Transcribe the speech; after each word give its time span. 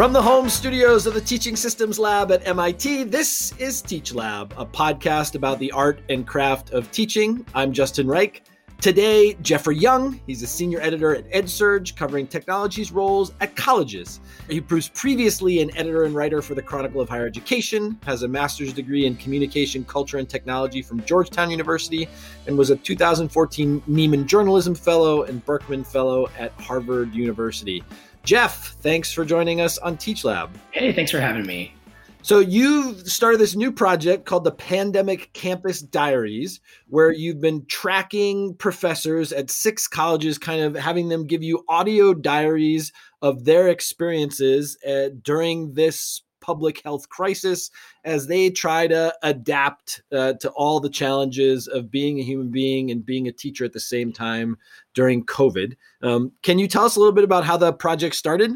From 0.00 0.14
the 0.14 0.22
home 0.22 0.48
studios 0.48 1.06
of 1.06 1.12
the 1.12 1.20
Teaching 1.20 1.54
Systems 1.56 1.98
Lab 1.98 2.32
at 2.32 2.48
MIT, 2.48 3.04
this 3.04 3.52
is 3.58 3.82
Teach 3.82 4.14
Lab, 4.14 4.54
a 4.56 4.64
podcast 4.64 5.34
about 5.34 5.58
the 5.58 5.70
art 5.72 6.00
and 6.08 6.26
craft 6.26 6.70
of 6.70 6.90
teaching. 6.90 7.44
I'm 7.54 7.70
Justin 7.70 8.08
Reich. 8.08 8.42
Today, 8.80 9.36
Jeffrey 9.42 9.76
Young. 9.76 10.18
He's 10.26 10.42
a 10.42 10.46
senior 10.46 10.80
editor 10.80 11.14
at 11.14 11.30
EdSurge, 11.32 11.96
covering 11.96 12.26
technologies 12.26 12.90
roles 12.90 13.34
at 13.42 13.54
colleges. 13.54 14.20
He 14.48 14.60
was 14.60 14.88
previously 14.88 15.60
an 15.60 15.70
editor 15.76 16.04
and 16.04 16.14
writer 16.14 16.40
for 16.40 16.54
the 16.54 16.62
Chronicle 16.62 17.02
of 17.02 17.10
Higher 17.10 17.26
Education, 17.26 17.98
has 18.06 18.22
a 18.22 18.28
master's 18.28 18.72
degree 18.72 19.04
in 19.04 19.16
communication, 19.16 19.84
culture, 19.84 20.16
and 20.16 20.26
technology 20.26 20.80
from 20.80 21.04
Georgetown 21.04 21.50
University, 21.50 22.08
and 22.46 22.56
was 22.56 22.70
a 22.70 22.76
2014 22.76 23.82
Nieman 23.82 24.24
Journalism 24.24 24.74
Fellow 24.74 25.24
and 25.24 25.44
Berkman 25.44 25.84
Fellow 25.84 26.28
at 26.38 26.52
Harvard 26.52 27.14
University. 27.14 27.84
Jeff, 28.24 28.76
thanks 28.80 29.12
for 29.12 29.26
joining 29.26 29.60
us 29.60 29.76
on 29.76 29.98
Teach 29.98 30.24
Lab. 30.24 30.48
Hey, 30.70 30.94
thanks 30.94 31.10
for 31.10 31.20
having 31.20 31.44
me. 31.46 31.74
So 32.22 32.38
you 32.38 32.94
started 33.06 33.40
this 33.40 33.56
new 33.56 33.72
project 33.72 34.26
called 34.26 34.44
the 34.44 34.52
Pandemic 34.52 35.32
Campus 35.32 35.80
Diaries, 35.80 36.60
where 36.88 37.12
you've 37.12 37.40
been 37.40 37.64
tracking 37.66 38.54
professors 38.56 39.32
at 39.32 39.50
six 39.50 39.88
colleges, 39.88 40.38
kind 40.38 40.60
of 40.60 40.74
having 40.76 41.08
them 41.08 41.26
give 41.26 41.42
you 41.42 41.64
audio 41.68 42.12
diaries 42.12 42.92
of 43.22 43.44
their 43.44 43.68
experiences 43.68 44.76
uh, 44.86 45.08
during 45.22 45.72
this 45.72 46.22
public 46.40 46.82
health 46.84 47.08
crisis 47.08 47.70
as 48.04 48.26
they 48.26 48.50
try 48.50 48.86
to 48.86 49.14
adapt 49.22 50.02
uh, 50.12 50.34
to 50.34 50.50
all 50.50 50.80
the 50.80 50.90
challenges 50.90 51.68
of 51.68 51.90
being 51.90 52.18
a 52.18 52.22
human 52.22 52.50
being 52.50 52.90
and 52.90 53.04
being 53.04 53.28
a 53.28 53.32
teacher 53.32 53.64
at 53.64 53.72
the 53.72 53.80
same 53.80 54.12
time 54.12 54.56
during 54.94 55.24
COVID. 55.24 55.74
Um, 56.02 56.32
can 56.42 56.58
you 56.58 56.68
tell 56.68 56.84
us 56.84 56.96
a 56.96 56.98
little 56.98 57.14
bit 57.14 57.24
about 57.24 57.44
how 57.44 57.56
the 57.56 57.72
project 57.72 58.14
started? 58.14 58.52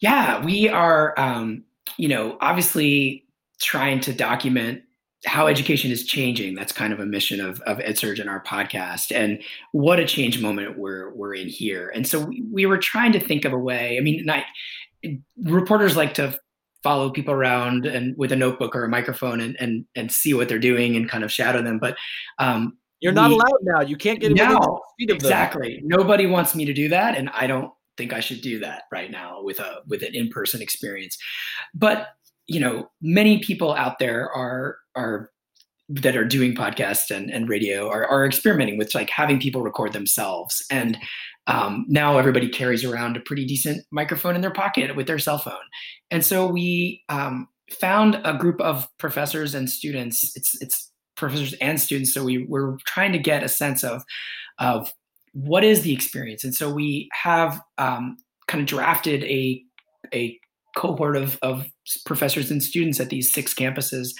Yeah, 0.00 0.44
we 0.44 0.68
are, 0.68 1.14
um, 1.18 1.64
you 1.96 2.08
know, 2.08 2.36
obviously 2.40 3.24
trying 3.60 4.00
to 4.00 4.12
document 4.12 4.82
how 5.24 5.46
education 5.46 5.90
is 5.90 6.04
changing. 6.04 6.54
That's 6.54 6.72
kind 6.72 6.92
of 6.92 7.00
a 7.00 7.06
mission 7.06 7.40
of, 7.40 7.60
of 7.62 7.78
EdSurge 7.78 8.20
and 8.20 8.28
our 8.28 8.42
podcast. 8.42 9.14
And 9.14 9.42
what 9.72 9.98
a 9.98 10.04
change 10.04 10.40
moment 10.40 10.78
we're, 10.78 11.12
we're 11.14 11.34
in 11.34 11.48
here. 11.48 11.90
And 11.94 12.06
so 12.06 12.20
we, 12.20 12.44
we 12.52 12.66
were 12.66 12.78
trying 12.78 13.12
to 13.12 13.20
think 13.20 13.44
of 13.44 13.52
a 13.52 13.58
way. 13.58 13.96
I 13.98 14.00
mean, 14.02 14.28
I, 14.28 14.44
reporters 15.42 15.96
like 15.96 16.14
to 16.14 16.38
follow 16.82 17.10
people 17.10 17.34
around 17.34 17.86
and 17.86 18.16
with 18.16 18.30
a 18.30 18.36
notebook 18.36 18.76
or 18.76 18.84
a 18.84 18.88
microphone 18.88 19.40
and 19.40 19.56
and 19.58 19.84
and 19.96 20.12
see 20.12 20.32
what 20.34 20.48
they're 20.48 20.58
doing 20.58 20.94
and 20.96 21.08
kind 21.08 21.24
of 21.24 21.32
shadow 21.32 21.62
them. 21.62 21.78
But 21.78 21.96
um, 22.38 22.78
you're 23.00 23.12
not 23.12 23.30
we, 23.30 23.34
allowed 23.34 23.58
now. 23.62 23.80
You 23.80 23.96
can't 23.96 24.20
get 24.20 24.32
now. 24.32 24.80
Exactly. 24.98 25.80
Nobody 25.84 26.26
wants 26.26 26.54
me 26.54 26.64
to 26.64 26.72
do 26.72 26.88
that, 26.90 27.16
and 27.16 27.28
I 27.30 27.46
don't 27.46 27.72
think 27.96 28.12
I 28.12 28.20
should 28.20 28.40
do 28.40 28.58
that 28.60 28.84
right 28.92 29.10
now 29.10 29.42
with 29.42 29.58
a 29.58 29.80
with 29.86 30.02
an 30.02 30.14
in 30.14 30.28
person 30.28 30.62
experience. 30.62 31.16
But 31.74 32.08
you 32.46 32.60
know, 32.60 32.88
many 33.00 33.40
people 33.40 33.74
out 33.74 33.98
there 33.98 34.30
are 34.30 34.78
are 34.94 35.30
that 35.88 36.16
are 36.16 36.24
doing 36.24 36.54
podcasts 36.54 37.14
and, 37.14 37.30
and 37.30 37.48
radio 37.48 37.88
are, 37.88 38.04
are 38.06 38.26
experimenting 38.26 38.76
with 38.76 38.92
like 38.92 39.08
having 39.08 39.38
people 39.38 39.62
record 39.62 39.92
themselves 39.92 40.60
and 40.68 40.98
um, 41.46 41.84
now 41.88 42.18
everybody 42.18 42.48
carries 42.48 42.84
around 42.84 43.16
a 43.16 43.20
pretty 43.20 43.44
decent 43.44 43.84
microphone 43.92 44.34
in 44.34 44.40
their 44.40 44.50
pocket 44.50 44.96
with 44.96 45.06
their 45.06 45.18
cell 45.18 45.38
phone. 45.38 45.54
And 46.10 46.24
so 46.24 46.46
we 46.46 47.04
um, 47.08 47.48
found 47.70 48.20
a 48.24 48.34
group 48.34 48.60
of 48.60 48.88
professors 48.98 49.54
and 49.54 49.70
students. 49.70 50.36
It's 50.36 50.60
it's 50.60 50.90
professors 51.16 51.54
and 51.60 51.80
students. 51.80 52.12
So 52.12 52.24
we 52.24 52.44
were 52.46 52.78
trying 52.86 53.12
to 53.12 53.18
get 53.18 53.44
a 53.44 53.48
sense 53.48 53.84
of 53.84 54.02
of 54.58 54.92
what 55.36 55.64
is 55.64 55.82
the 55.82 55.92
experience. 55.92 56.44
And 56.44 56.54
so 56.54 56.72
we 56.72 57.08
have 57.12 57.60
um, 57.76 58.16
kind 58.48 58.62
of 58.62 58.66
drafted 58.66 59.22
a 59.24 59.62
a 60.14 60.38
cohort 60.76 61.16
of, 61.16 61.38
of 61.42 61.66
professors 62.04 62.50
and 62.50 62.62
students 62.62 63.00
at 63.00 63.08
these 63.08 63.32
six 63.32 63.54
campuses 63.54 64.10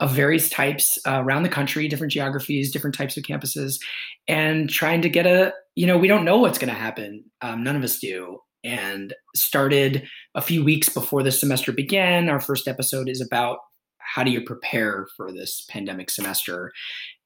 of 0.00 0.10
various 0.10 0.48
types 0.48 0.98
uh, 1.06 1.22
around 1.22 1.42
the 1.42 1.48
country, 1.48 1.86
different 1.88 2.12
geographies, 2.12 2.72
different 2.72 2.96
types 2.96 3.16
of 3.16 3.22
campuses, 3.22 3.78
and 4.26 4.68
trying 4.70 5.02
to 5.02 5.10
get 5.10 5.26
a, 5.26 5.52
you 5.74 5.86
know, 5.86 5.98
we 5.98 6.08
don't 6.08 6.24
know 6.24 6.38
what's 6.38 6.58
going 6.58 6.72
to 6.72 6.78
happen. 6.78 7.22
Um, 7.42 7.62
none 7.62 7.76
of 7.76 7.84
us 7.84 7.98
do. 7.98 8.38
And 8.64 9.14
started 9.36 10.08
a 10.34 10.40
few 10.40 10.64
weeks 10.64 10.88
before 10.88 11.22
the 11.22 11.30
semester 11.30 11.70
began. 11.70 12.28
Our 12.28 12.40
first 12.40 12.66
episode 12.66 13.08
is 13.08 13.20
about 13.20 13.58
how 13.98 14.24
do 14.24 14.30
you 14.30 14.40
prepare 14.40 15.06
for 15.16 15.30
this 15.30 15.66
pandemic 15.68 16.10
semester. 16.10 16.72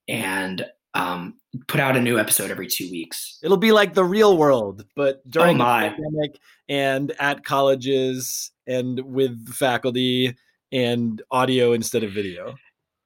And 0.08 0.66
um, 0.94 1.34
put 1.68 1.80
out 1.80 1.96
a 1.96 2.00
new 2.00 2.18
episode 2.18 2.50
every 2.50 2.66
two 2.66 2.90
weeks. 2.90 3.38
It'll 3.42 3.56
be 3.56 3.72
like 3.72 3.94
the 3.94 4.04
real 4.04 4.36
world, 4.36 4.84
but 4.96 5.28
during 5.30 5.60
oh 5.60 5.64
the 5.64 5.90
pandemic 5.90 6.38
and 6.68 7.12
at 7.18 7.44
colleges 7.44 8.52
and 8.66 9.00
with 9.00 9.52
faculty 9.52 10.36
and 10.72 11.22
audio 11.30 11.72
instead 11.72 12.02
of 12.02 12.12
video. 12.12 12.54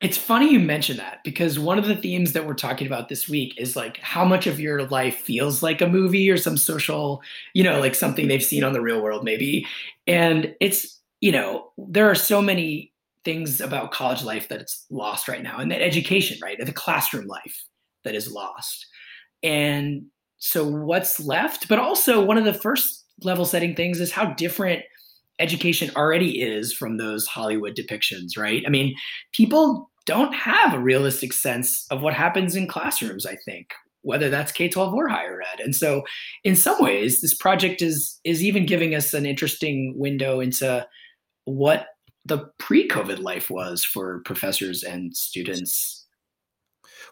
It's 0.00 0.19
funny 0.19 0.53
you 0.53 0.61
mention 0.61 0.99
that 0.99 1.21
because 1.25 1.59
one 1.59 1.78
of 1.78 1.87
the 1.87 1.97
themes 1.97 2.34
that 2.34 2.47
we're 2.47 2.53
talking 2.53 2.87
about 2.87 3.09
this 3.09 3.27
week 3.27 3.55
is 3.56 3.75
like 3.75 3.99
how 3.99 4.25
much 4.25 4.47
of 4.47 4.61
your 4.61 4.87
life 4.89 5.16
feels 5.16 5.62
like 5.62 5.81
a 5.81 5.87
movie 5.87 6.31
or 6.31 6.37
some 6.37 6.59
social, 6.59 7.22
you 7.55 7.65
know, 7.65 7.81
like 7.81 7.95
something 7.95 8.28
they've 8.28 8.45
seen 8.45 8.65
on 8.65 8.75
the 8.75 8.83
real 8.83 9.01
world, 9.01 9.25
maybe. 9.25 9.66
And 10.06 10.55
it's, 10.61 11.01
you 11.22 11.33
know, 11.33 11.71
there 11.78 12.11
are 12.11 12.15
so 12.15 12.43
many 12.43 12.93
things 13.25 13.62
about 13.62 13.93
college 13.93 14.22
life 14.22 14.49
that 14.49 14.61
it's 14.61 14.84
lost 14.91 15.27
right 15.27 15.43
now 15.43 15.59
and 15.59 15.71
that 15.71 15.81
education, 15.81 16.37
right? 16.43 16.59
The 16.62 16.71
classroom 16.71 17.27
life 17.27 17.65
that 18.04 18.15
is 18.15 18.31
lost. 18.31 18.87
And 19.42 20.06
so 20.38 20.66
what's 20.66 21.20
left? 21.20 21.69
But 21.69 21.78
also 21.78 22.25
one 22.25 22.38
of 22.38 22.44
the 22.44 22.54
first 22.54 23.04
level 23.22 23.44
setting 23.44 23.75
things 23.75 24.00
is 24.00 24.12
how 24.12 24.32
different 24.34 24.82
education 25.38 25.91
already 25.97 26.41
is 26.41 26.72
from 26.72 26.97
those 26.97 27.26
Hollywood 27.26 27.76
depictions, 27.76 28.38
right? 28.38 28.62
I 28.66 28.70
mean, 28.70 28.94
people 29.32 29.91
don't 30.06 30.34
have 30.34 30.75
a 30.75 30.78
realistic 30.78 31.32
sense 31.32 31.87
of 31.91 32.03
what 32.03 32.15
happens 32.15 32.54
in 32.54 32.66
classrooms, 32.66 33.26
I 33.26 33.37
think, 33.44 33.69
whether 34.03 34.28
that's 34.28 34.53
K-12 34.53 34.92
or 34.92 35.09
higher 35.09 35.41
ed. 35.41 35.60
And 35.60 35.75
so 35.75 36.03
in 36.44 36.56
some 36.56 36.81
ways, 36.81 37.21
this 37.21 37.34
project 37.34 37.82
is 37.82 38.21
is 38.25 38.42
even 38.42 38.66
giving 38.66 38.94
us 38.94 39.15
an 39.15 39.26
interesting 39.26 39.94
window 39.97 40.41
into 40.41 40.86
what 41.47 41.86
the 42.26 42.47
pre-COVID 42.59 43.21
life 43.21 43.50
was 43.50 43.84
for 43.84 44.22
professors 44.25 44.82
and 44.82 45.15
students 45.16 46.03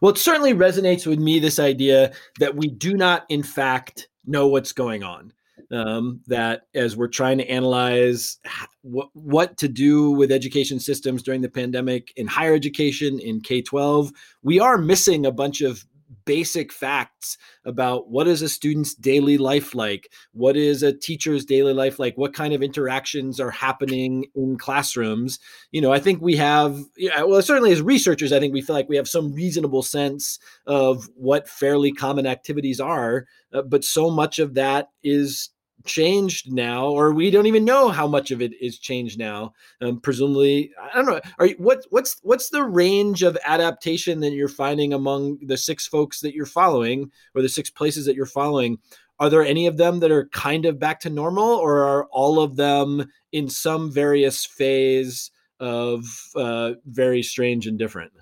well, 0.01 0.13
it 0.13 0.19
certainly 0.19 0.55
resonates 0.55 1.07
with 1.07 1.19
me 1.19 1.39
this 1.39 1.59
idea 1.59 2.13
that 2.39 2.57
we 2.57 2.69
do 2.69 2.95
not, 2.95 3.25
in 3.29 3.43
fact, 3.43 4.09
know 4.25 4.47
what's 4.47 4.73
going 4.73 5.03
on. 5.03 5.33
Um, 5.71 6.21
that 6.27 6.67
as 6.75 6.99
we're 6.99 7.09
trying 7.09 7.39
to 7.39 7.49
analyze 7.49 8.39
what, 8.83 9.09
what 9.15 9.57
to 9.57 9.69
do 9.69 10.11
with 10.11 10.31
education 10.31 10.79
systems 10.79 11.23
during 11.23 11.41
the 11.41 11.49
pandemic 11.49 12.13
in 12.17 12.27
higher 12.27 12.53
education, 12.53 13.19
in 13.19 13.41
K 13.41 13.63
12, 13.63 14.13
we 14.43 14.61
are 14.61 14.77
missing 14.77 15.25
a 15.25 15.33
bunch 15.33 15.63
of 15.63 15.87
basic 16.25 16.73
facts 16.73 17.39
about 17.65 18.09
what 18.09 18.27
is 18.27 18.43
a 18.43 18.49
student's 18.49 18.95
daily 18.95 19.39
life 19.39 19.75
like? 19.75 20.11
What 20.33 20.57
is 20.57 20.83
a 20.83 20.93
teacher's 20.93 21.45
daily 21.45 21.73
life 21.73 21.99
like? 21.99 22.17
What 22.19 22.35
kind 22.35 22.55
of 22.55 22.63
interactions 22.63 23.39
are 23.39 23.51
happening 23.51 24.27
in 24.35 24.59
classrooms? 24.59 25.39
You 25.71 25.81
know 25.81 25.93
i 25.93 25.99
think 25.99 26.21
we 26.21 26.37
have 26.37 26.79
yeah, 26.97 27.23
well 27.23 27.43
certainly 27.43 27.73
as 27.73 27.83
researchers 27.83 28.33
i 28.33 28.39
think 28.39 28.53
we 28.53 28.63
feel 28.63 28.75
like 28.75 28.89
we 28.89 28.97
have 28.97 29.09
some 29.09 29.33
reasonable 29.33 29.83
sense 29.83 30.39
of 30.67 31.09
what 31.15 31.49
fairly 31.49 31.93
common 31.93 32.27
activities 32.27 32.81
are 32.81 33.27
uh, 33.53 33.63
but 33.63 33.85
so 33.85 34.11
much 34.11 34.39
of 34.39 34.55
that 34.55 34.89
is 35.03 35.51
changed 35.85 36.53
now, 36.53 36.87
or 36.87 37.13
we 37.13 37.31
don't 37.31 37.47
even 37.47 37.65
know 37.65 37.89
how 37.89 38.07
much 38.07 38.31
of 38.31 38.41
it 38.41 38.53
is 38.61 38.79
changed 38.79 39.19
now. 39.19 39.53
Um, 39.81 40.01
presumably, 40.01 40.73
I 40.81 40.97
don't 40.97 41.07
know. 41.07 41.21
Are 41.39 41.47
you, 41.47 41.55
what 41.59 41.85
what's 41.91 42.19
what's 42.23 42.51
the 42.51 42.65
range 42.65 43.23
of 43.23 43.39
adaptation 43.45 44.21
that 44.21 44.33
you're 44.33 44.49
finding 44.49 44.93
among 44.93 45.39
the 45.43 45.57
six 45.57 45.87
folks 45.87 46.21
that 46.21 46.35
you're 46.35 46.47
following, 46.47 47.11
or 47.35 47.43
the 47.43 47.49
six 47.49 47.71
places 47.71 48.07
that 48.07 48.17
you're 48.17 48.27
following? 48.27 48.79
Are 49.19 49.31
there 49.31 49.45
any 49.45 49.67
of 49.67 49.77
them 49.77 50.01
that 50.01 50.11
are 50.11 50.27
kind 50.29 50.65
of 50.65 50.79
back 50.79 51.01
to 51.01 51.11
normal, 51.11 51.45
or 51.45 51.85
are 51.85 52.07
all 52.07 52.41
of 52.41 52.57
them 52.57 53.09
in 53.33 53.49
some 53.49 53.91
various 53.91 54.45
phase 54.45 55.31
of 55.61 56.05
uh, 56.35 56.73
very 56.87 57.23
strange 57.23 57.67
and 57.67 57.79
different? 57.79 58.13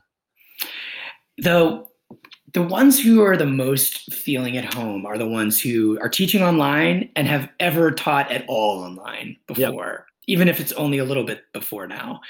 Though 1.38 1.89
the 2.52 2.62
ones 2.62 2.98
who 2.98 3.22
are 3.22 3.36
the 3.36 3.46
most 3.46 4.12
feeling 4.12 4.56
at 4.56 4.74
home 4.74 5.06
are 5.06 5.18
the 5.18 5.26
ones 5.26 5.60
who 5.60 5.98
are 6.00 6.08
teaching 6.08 6.42
online 6.42 7.10
and 7.14 7.26
have 7.26 7.48
ever 7.60 7.90
taught 7.90 8.30
at 8.30 8.44
all 8.48 8.82
online 8.82 9.36
before, 9.46 10.06
yep. 10.06 10.06
even 10.26 10.48
if 10.48 10.60
it's 10.60 10.72
only 10.72 10.98
a 10.98 11.04
little 11.04 11.24
bit 11.24 11.42
before 11.52 11.86
now. 11.86 12.20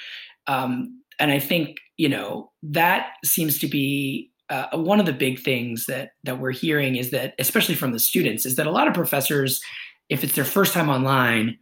Um, 0.46 1.02
and 1.18 1.30
I 1.30 1.38
think 1.38 1.78
you 1.96 2.08
know 2.08 2.50
that 2.62 3.12
seems 3.24 3.58
to 3.60 3.68
be 3.68 4.30
uh, 4.48 4.66
one 4.72 5.00
of 5.00 5.06
the 5.06 5.12
big 5.12 5.40
things 5.40 5.86
that 5.86 6.12
that 6.24 6.38
we're 6.38 6.50
hearing 6.50 6.96
is 6.96 7.10
that, 7.10 7.34
especially 7.38 7.74
from 7.74 7.92
the 7.92 7.98
students, 7.98 8.44
is 8.44 8.56
that 8.56 8.66
a 8.66 8.72
lot 8.72 8.88
of 8.88 8.94
professors, 8.94 9.60
if 10.08 10.24
it's 10.24 10.34
their 10.34 10.44
first 10.44 10.74
time 10.74 10.88
online 10.88 11.56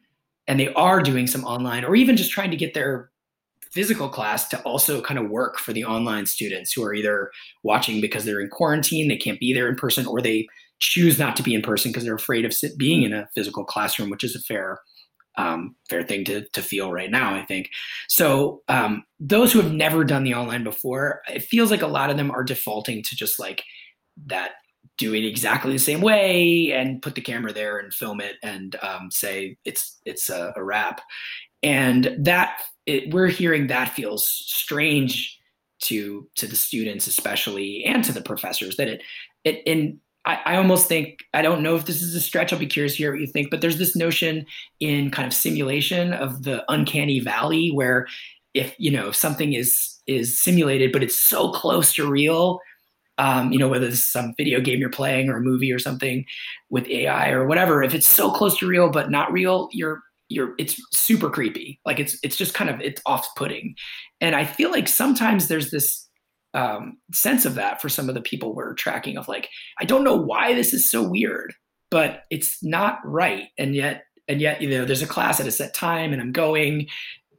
and 0.47 0.59
they 0.59 0.73
are 0.75 1.03
doing 1.03 1.27
some 1.27 1.45
online 1.45 1.85
or 1.85 1.95
even 1.95 2.17
just 2.17 2.31
trying 2.31 2.51
to 2.51 2.57
get 2.57 2.73
their 2.73 3.11
physical 3.73 4.09
class 4.09 4.49
to 4.49 4.61
also 4.63 5.01
kind 5.01 5.19
of 5.19 5.31
work 5.31 5.59
for 5.59 5.73
the 5.73 5.85
online 5.85 6.27
students 6.27 6.73
who 6.73 6.83
are 6.83 6.95
either 6.95 7.31
watching 7.63 8.01
because 8.01 8.25
they're 8.25 8.41
in 8.41 8.49
quarantine, 8.49 9.09
they 9.09 9.17
can't 9.17 9.41
be 9.41 9.53
there 9.53 9.69
in 9.69 9.77
person, 9.77 10.07
or 10.07 10.21
they 10.21 10.47
choose 10.81 11.19
not 11.19 11.37
to 11.37 11.43
be 11.43 11.55
in 11.55 11.63
person 11.63 11.91
because 11.91 12.05
they're 12.05 12.15
afraid 12.15 12.45
of 12.45 12.55
sit, 12.55 12.79
being 12.79 13.03
in 13.03 13.13
a 13.13 13.29
physical 13.35 13.65
classroom, 13.65 14.11
which 14.11 14.25
is 14.25 14.35
a 14.35 14.41
fair 14.41 14.81
um, 15.37 15.77
fair 15.89 16.03
thing 16.03 16.25
to, 16.25 16.49
to 16.49 16.61
feel 16.61 16.91
right 16.91 17.13
now, 17.13 17.33
I 17.33 17.45
think. 17.45 17.71
So 18.09 18.63
um, 18.67 19.05
those 19.21 19.53
who 19.53 19.61
have 19.61 19.73
never 19.73 20.03
done 20.03 20.25
the 20.25 20.35
online 20.35 20.65
before, 20.65 21.23
it 21.33 21.45
feels 21.45 21.71
like 21.71 21.83
a 21.83 21.87
lot 21.87 22.11
of 22.11 22.17
them 22.17 22.33
are 22.33 22.43
defaulting 22.43 23.05
to 23.05 23.15
just 23.15 23.39
like 23.39 23.63
that 24.27 24.53
do 24.99 25.15
it 25.15 25.25
exactly 25.25 25.73
the 25.73 25.79
same 25.79 26.01
way 26.01 26.73
and 26.73 27.01
put 27.01 27.15
the 27.15 27.21
camera 27.21 27.53
there 27.53 27.79
and 27.79 27.95
film 27.95 28.21
it 28.21 28.35
and 28.43 28.75
um, 28.83 29.11
say 29.13 29.57
it's 29.65 30.01
it's 30.05 30.29
a, 30.29 30.53
a 30.57 30.65
wrap 30.65 31.01
and 31.63 32.17
that 32.19 32.61
it, 32.89 33.13
we're 33.13 33.29
hearing 33.29 33.67
that 33.67 33.95
feels 33.95 34.27
strange 34.27 35.39
to 35.81 36.29
to 36.37 36.47
the 36.47 36.57
students 36.57 37.07
especially 37.07 37.85
and 37.85 38.03
to 38.03 38.13
the 38.13 38.21
professors 38.21 38.77
that 38.77 38.89
it 38.89 39.03
it 39.45 39.63
in 39.67 40.01
I, 40.25 40.41
I 40.45 40.57
almost 40.57 40.89
think 40.89 41.25
I 41.33 41.43
don't 41.43 41.63
know 41.63 41.77
if 41.77 41.87
this 41.87 42.03
is 42.03 42.15
a 42.15 42.21
stretch. 42.21 42.53
I'll 42.53 42.59
be 42.59 42.67
curious 42.67 42.95
to 42.95 42.99
hear 42.99 43.13
what 43.13 43.21
you 43.21 43.27
think. 43.27 43.51
But 43.51 43.61
there's 43.61 43.79
this 43.79 43.95
notion 43.95 44.45
in 44.81 45.11
kind 45.11 45.27
of 45.27 45.33
simulation 45.33 46.13
of 46.13 46.43
the 46.43 46.65
uncanny 46.71 47.21
valley, 47.21 47.71
where 47.71 48.07
if 48.53 48.75
you 48.79 48.91
know 48.91 49.13
something 49.13 49.53
is 49.53 49.97
is 50.07 50.39
simulated, 50.39 50.93
but 50.93 51.03
it's 51.03 51.19
so 51.19 51.51
close 51.53 51.95
to 51.95 52.11
real, 52.11 52.61
um, 53.19 53.53
you 53.53 53.59
know, 53.59 53.69
whether 53.69 53.87
it's 53.87 54.05
some 54.05 54.35
video 54.37 54.61
game 54.61 54.81
you're 54.81 54.91
playing 54.91 55.29
or 55.29 55.37
a 55.37 55.43
movie 55.43 55.73
or 55.73 55.79
something 55.79 56.25
with 56.69 56.87
AI 56.89 57.31
or 57.31 57.47
whatever, 57.47 57.83
if 57.83 57.95
it's 57.95 58.07
so 58.07 58.31
close 58.31 58.59
to 58.59 58.67
real 58.67 58.91
but 58.91 59.11
not 59.11 59.33
real, 59.33 59.69
you're 59.73 60.03
you're 60.29 60.55
it's 60.59 60.81
super 60.93 61.31
creepy. 61.31 61.81
Like 61.85 61.99
it's 62.01 62.19
it's 62.23 62.37
just 62.37 62.55
kind 62.55 62.71
of 62.71 62.81
it's 62.81 63.01
off-putting. 63.07 63.75
And 64.21 64.35
I 64.35 64.45
feel 64.45 64.71
like 64.71 64.89
sometimes 64.89 65.49
there's 65.49 65.71
this 65.71 66.09
um, 66.55 66.99
sense 67.13 67.45
of 67.45 67.55
that 67.55 67.81
for 67.81 67.89
some 67.89 68.09
of 68.09 68.15
the 68.15 68.21
people 68.21 68.55
we're 68.55 68.75
tracking 68.75 69.17
of 69.17 69.29
like, 69.29 69.49
I 69.81 69.85
don't 69.85 70.05
know 70.05 70.17
why 70.17 70.55
this 70.55 70.73
is 70.73 70.91
so 70.91 71.03
weird, 71.03 71.55
but 71.91 72.25
it's 72.31 72.63
not 72.63 72.99
right. 73.05 73.49
And 73.59 73.75
yet, 73.75 74.05
and 74.29 74.41
yet, 74.41 74.61
you 74.61 74.69
know, 74.71 74.85
there's 74.85 75.03
a 75.03 75.07
class 75.07 75.41
at 75.41 75.47
a 75.47 75.53
set 75.53 75.75
time 75.75 76.13
and 76.13 76.21
I'm 76.21 76.33
going 76.33 76.89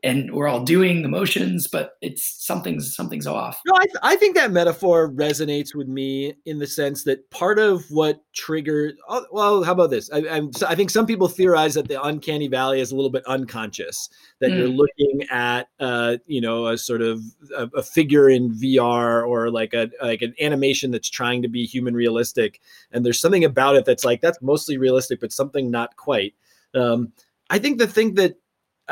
and 0.03 0.33
we're 0.33 0.47
all 0.47 0.63
doing 0.63 1.01
the 1.01 1.09
motions, 1.09 1.67
but 1.67 1.97
it's 2.01 2.23
something's 2.45 2.95
something's 2.95 3.27
off. 3.27 3.59
No, 3.65 3.73
I, 3.75 3.85
th- 3.85 3.97
I 4.01 4.15
think 4.15 4.35
that 4.35 4.51
metaphor 4.51 5.11
resonates 5.11 5.75
with 5.75 5.87
me 5.87 6.35
in 6.45 6.59
the 6.59 6.67
sense 6.67 7.03
that 7.03 7.29
part 7.31 7.59
of 7.59 7.83
what 7.89 8.21
triggered. 8.33 8.95
Oh, 9.07 9.25
well, 9.31 9.63
how 9.63 9.73
about 9.73 9.89
this? 9.89 10.09
I, 10.11 10.27
I'm, 10.29 10.51
I 10.67 10.75
think 10.75 10.89
some 10.89 11.05
people 11.05 11.27
theorize 11.27 11.73
that 11.73 11.87
the 11.87 12.01
uncanny 12.01 12.47
valley 12.47 12.79
is 12.79 12.91
a 12.91 12.95
little 12.95 13.09
bit 13.09 13.25
unconscious. 13.25 14.09
That 14.39 14.51
mm. 14.51 14.57
you're 14.57 14.67
looking 14.67 15.27
at, 15.29 15.67
uh, 15.79 16.17
you 16.27 16.41
know, 16.41 16.67
a 16.67 16.77
sort 16.77 17.01
of 17.01 17.21
a, 17.55 17.67
a, 17.75 17.83
figure 17.83 18.29
in 18.29 18.51
VR 18.51 19.27
or 19.27 19.51
like 19.51 19.73
a 19.73 19.89
like 20.01 20.21
an 20.21 20.33
animation 20.39 20.91
that's 20.91 21.09
trying 21.09 21.41
to 21.41 21.49
be 21.49 21.65
human 21.65 21.93
realistic, 21.93 22.61
and 22.91 23.05
there's 23.05 23.19
something 23.19 23.43
about 23.43 23.75
it 23.75 23.85
that's 23.85 24.05
like 24.05 24.21
that's 24.21 24.41
mostly 24.41 24.77
realistic, 24.77 25.19
but 25.19 25.33
something 25.33 25.69
not 25.69 25.95
quite. 25.97 26.33
Um, 26.73 27.11
I 27.49 27.59
think 27.59 27.79
the 27.79 27.87
thing 27.87 28.13
that 28.15 28.35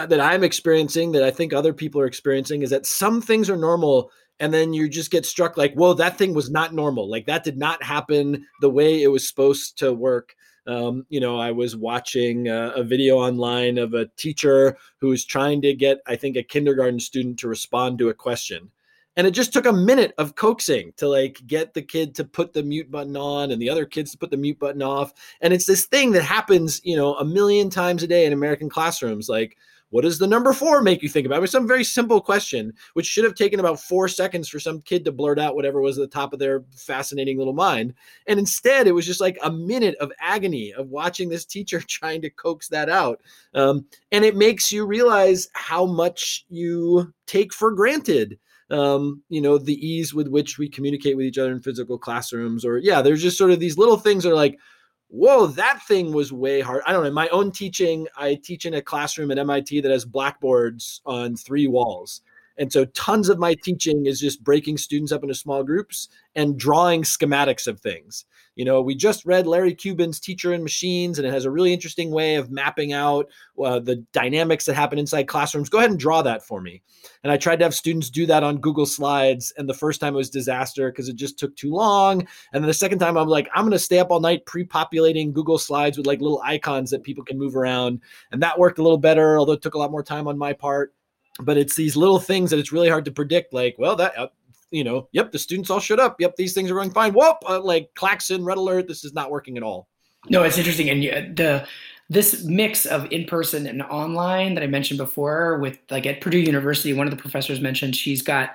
that 0.05 0.21
I'm 0.21 0.44
experiencing 0.44 1.11
that 1.13 1.23
I 1.23 1.31
think 1.31 1.53
other 1.53 1.73
people 1.73 1.99
are 2.01 2.05
experiencing 2.05 2.61
is 2.61 2.69
that 2.69 2.85
some 2.85 3.21
things 3.21 3.49
are 3.49 3.57
normal 3.57 4.11
and 4.39 4.53
then 4.53 4.73
you 4.73 4.88
just 4.88 5.11
get 5.11 5.25
struck 5.25 5.57
like, 5.57 5.73
whoa, 5.73 5.94
that 5.95 6.17
thing 6.17 6.33
was 6.33 6.51
not 6.51 6.73
normal. 6.73 7.09
Like 7.09 7.25
that 7.25 7.44
did 7.44 7.57
not 7.57 7.81
happen 7.81 8.45
the 8.61 8.69
way 8.69 9.01
it 9.01 9.07
was 9.07 9.27
supposed 9.27 9.79
to 9.79 9.94
work. 9.94 10.35
Um, 10.67 11.05
you 11.09 11.19
know, 11.19 11.39
I 11.39 11.51
was 11.51 11.75
watching 11.75 12.49
a, 12.49 12.73
a, 12.75 12.83
video 12.83 13.17
online 13.17 13.77
of 13.77 13.94
a 13.94 14.07
teacher 14.17 14.77
who 14.99 15.07
was 15.07 15.23
trying 15.23 15.61
to 15.61 15.73
get, 15.73 16.00
I 16.05 16.17
think, 16.17 16.35
a 16.35 16.43
kindergarten 16.43 17.00
student 17.00 17.39
to 17.39 17.47
respond 17.47 18.00
to 18.00 18.09
a 18.09 18.13
question. 18.13 18.69
And 19.15 19.25
it 19.25 19.31
just 19.31 19.53
took 19.53 19.65
a 19.65 19.71
minute 19.71 20.13
of 20.17 20.35
coaxing 20.35 20.91
to 20.97 21.07
like 21.07 21.41
get 21.47 21.73
the 21.73 21.81
kid 21.81 22.13
to 22.15 22.25
put 22.25 22.51
the 22.51 22.63
mute 22.63 22.91
button 22.91 23.15
on 23.15 23.51
and 23.51 23.61
the 23.61 23.69
other 23.69 23.85
kids 23.85 24.11
to 24.11 24.17
put 24.17 24.29
the 24.29 24.38
mute 24.38 24.59
button 24.59 24.81
off. 24.81 25.13
And 25.41 25.53
it's 25.53 25.65
this 25.65 25.85
thing 25.85 26.11
that 26.11 26.23
happens, 26.23 26.81
you 26.83 26.97
know, 26.97 27.15
a 27.15 27.25
million 27.25 27.69
times 27.69 28.03
a 28.03 28.07
day 28.07 28.25
in 28.25 28.33
American 28.33 28.69
classrooms. 28.69 29.29
Like, 29.29 29.57
what 29.89 30.01
does 30.01 30.19
the 30.19 30.28
number 30.28 30.54
four 30.54 30.81
make 30.81 31.01
you 31.01 31.10
think 31.10 31.25
about? 31.25 31.38
I 31.38 31.39
mean, 31.39 31.48
some 31.48 31.68
very 31.68 31.84
simple 31.84 32.19
question, 32.19 32.74
which 32.94 33.06
should 33.06 33.24
have 33.24 33.36
taken 33.36 33.60
about 33.60 33.80
four 33.80 34.07
seconds 34.07 34.50
for 34.50 34.60
some 34.60 34.81
kid 34.81 35.06
to 35.06 35.12
blurt 35.12 35.39
out 35.39 35.56
whatever 35.56 35.81
was 35.81 35.98
at 35.98 36.01
the 36.01 36.13
top 36.13 36.34
of 36.34 36.39
their 36.39 36.63
fascinating 36.75 37.38
little 37.38 37.54
mind. 37.54 37.94
And 38.28 38.38
instead, 38.39 38.88
it 38.88 38.92
was 38.92 39.06
just 39.06 39.22
like 39.22 39.38
a 39.44 39.51
minute 39.51 39.95
of 40.00 40.12
agony 40.19 40.74
of 40.74 40.89
watching 40.89 41.30
this 41.30 41.45
teacher 41.45 41.80
trying 41.88 42.22
to 42.22 42.30
coax 42.30 42.68
that 42.69 42.89
out. 42.89 43.22
Um, 43.54 43.86
and 44.12 44.25
it 44.25 44.36
makes 44.36 44.72
you 44.72 44.86
realize 44.86 45.48
how 45.54 45.86
much 45.86 46.45
you 46.50 47.13
take 47.25 47.54
for 47.54 47.72
granted 47.72 48.38
um, 48.69 49.24
you 49.30 49.42
know, 49.42 49.57
the 49.57 49.86
ease 49.86 50.13
with 50.13 50.28
which 50.28 50.57
we 50.57 50.68
communicate 50.68 51.16
with 51.16 51.25
each 51.25 51.38
other 51.38 51.51
in 51.51 51.62
physical 51.62 51.98
classrooms, 51.98 52.66
or 52.66 52.78
yeah, 52.78 53.01
there's 53.01 53.22
just 53.22 53.38
sort 53.38 53.51
of 53.51 53.60
these 53.60 53.78
little 53.78 53.98
things 53.98 54.24
that 54.24 54.31
are 54.31 54.36
like, 54.36 54.60
whoa, 55.09 55.48
that 55.48 55.81
thing 55.88 56.13
was 56.13 56.31
way 56.31 56.62
hard. 56.62 56.81
I 56.86 56.92
don't 56.92 57.01
know. 57.01 57.07
In 57.07 57.13
my 57.13 57.27
own 57.30 57.51
teaching, 57.51 58.07
I 58.18 58.36
teach 58.36 58.65
in 58.65 58.75
a 58.75 58.81
classroom 58.81 59.31
at 59.31 59.39
MIT 59.39 59.81
that 59.81 59.92
has 59.92 60.06
blackboards 60.06 61.01
on 61.06 61.36
three 61.36 61.68
walls. 61.68 62.21
And 62.57 62.71
so 62.71 62.86
tons 62.86 63.30
of 63.30 63.39
my 63.39 63.56
teaching 63.63 64.06
is 64.06 64.19
just 64.19 64.44
breaking 64.44 64.77
students 64.77 65.12
up 65.12 65.24
into 65.24 65.36
small 65.36 65.63
groups 65.63 66.09
and 66.36 66.57
drawing 66.57 67.04
schematics 67.04 67.68
of 67.68 67.80
things. 67.80 68.25
You 68.56 68.65
know, 68.65 68.81
we 68.81 68.95
just 68.95 69.24
read 69.24 69.45
Larry 69.45 69.75
Cuban's 69.75 70.19
Teacher 70.19 70.51
and 70.51 70.63
Machines, 70.63 71.19
and 71.19 71.27
it 71.27 71.31
has 71.31 71.45
a 71.45 71.51
really 71.51 71.74
interesting 71.74 72.09
way 72.09 72.36
of 72.36 72.50
mapping 72.50 72.92
out 72.92 73.27
uh, 73.63 73.80
the 73.80 73.98
dynamics 74.13 74.65
that 74.65 74.74
happen 74.74 74.98
inside 74.98 75.27
classrooms. 75.27 75.69
Go 75.69 75.77
ahead 75.77 75.92
and 75.92 76.00
draw 76.00 76.24
that 76.24 76.44
for 76.44 76.59
me. 76.59 76.81
And 77.24 77.31
I 77.31 77.38
tried 77.38 77.57
to 77.57 77.65
have 77.65 77.75
students 77.75 78.09
do 78.09 78.25
that 78.25 78.42
on 78.42 78.57
Google 78.57 78.88
Slides, 78.88 79.53
and 79.57 79.69
the 79.69 79.75
first 79.75 80.01
time 80.01 80.15
it 80.15 80.18
was 80.18 80.31
disaster 80.31 80.89
because 80.89 81.07
it 81.07 81.15
just 81.15 81.38
took 81.38 81.56
too 81.56 81.71
long. 81.71 82.21
And 82.51 82.63
then 82.63 82.68
the 82.68 82.74
second 82.74 82.98
time, 82.98 83.15
I'm 83.15 83.27
like, 83.27 83.48
I'm 83.53 83.63
going 83.63 83.71
to 83.74 83.80
stay 83.80 84.00
up 84.00 84.10
all 84.10 84.19
night 84.19 84.48
pre-populating 84.48 85.33
Google 85.33 85.60
Slides 85.60 85.98
with 85.98 86.07
like 86.07 86.21
little 86.21 86.42
icons 86.44 86.89
that 86.89 87.03
people 87.03 87.24
can 87.24 87.38
move 87.38 87.56
around, 87.56 88.01
and 88.31 88.42
that 88.42 88.57
worked 88.57 88.80
a 88.80 88.83
little 88.83 88.98
better, 88.98 89.38
although 89.38 89.53
it 89.53 89.62
took 89.62 89.75
a 89.75 89.80
lot 89.80 89.92
more 89.92 90.03
time 90.03 90.27
on 90.27 90.38
my 90.38 90.53
part 90.53 90.95
but 91.39 91.57
it's 91.57 91.75
these 91.75 91.95
little 91.95 92.19
things 92.19 92.50
that 92.50 92.60
it's 92.60 92.72
really 92.72 92.89
hard 92.89 93.06
to 93.06 93.12
predict. 93.12 93.54
Like, 93.54 93.75
well, 93.78 93.95
that 93.95 94.18
uh, 94.18 94.28
you 94.72 94.84
know, 94.84 95.07
yep, 95.12 95.31
the 95.31 95.39
students 95.39 95.69
all 95.69 95.80
shut 95.80 96.00
up. 96.00 96.19
Yep, 96.19 96.36
these 96.36 96.54
things 96.54 96.69
are 96.69 96.75
going 96.75 96.92
fine. 96.92 97.13
Whoop, 97.13 97.38
uh, 97.48 97.62
like 97.62 97.89
klaxon, 97.95 98.44
red 98.44 98.57
alert. 98.57 98.88
This 98.88 99.04
is 99.04 99.13
not 99.13 99.31
working 99.31 99.57
at 99.57 99.63
all. 99.63 99.88
No, 100.30 100.44
it's 100.44 100.57
interesting, 100.57 100.89
and 100.89 101.38
the 101.38 101.66
this 102.10 102.44
mix 102.45 102.86
of 102.86 103.06
in 103.12 103.25
person 103.25 103.68
and 103.68 103.81
online 103.81 104.54
that 104.54 104.63
I 104.63 104.68
mentioned 104.68 104.98
before, 104.98 105.57
with 105.60 105.78
like 105.89 106.06
at 106.06 106.22
Purdue 106.22 106.39
University, 106.39 106.94
one 106.94 107.07
of 107.07 107.12
the 107.12 107.22
professors 107.22 107.62
mentioned 107.62 107.95
she's 107.95 108.22
got 108.22 108.51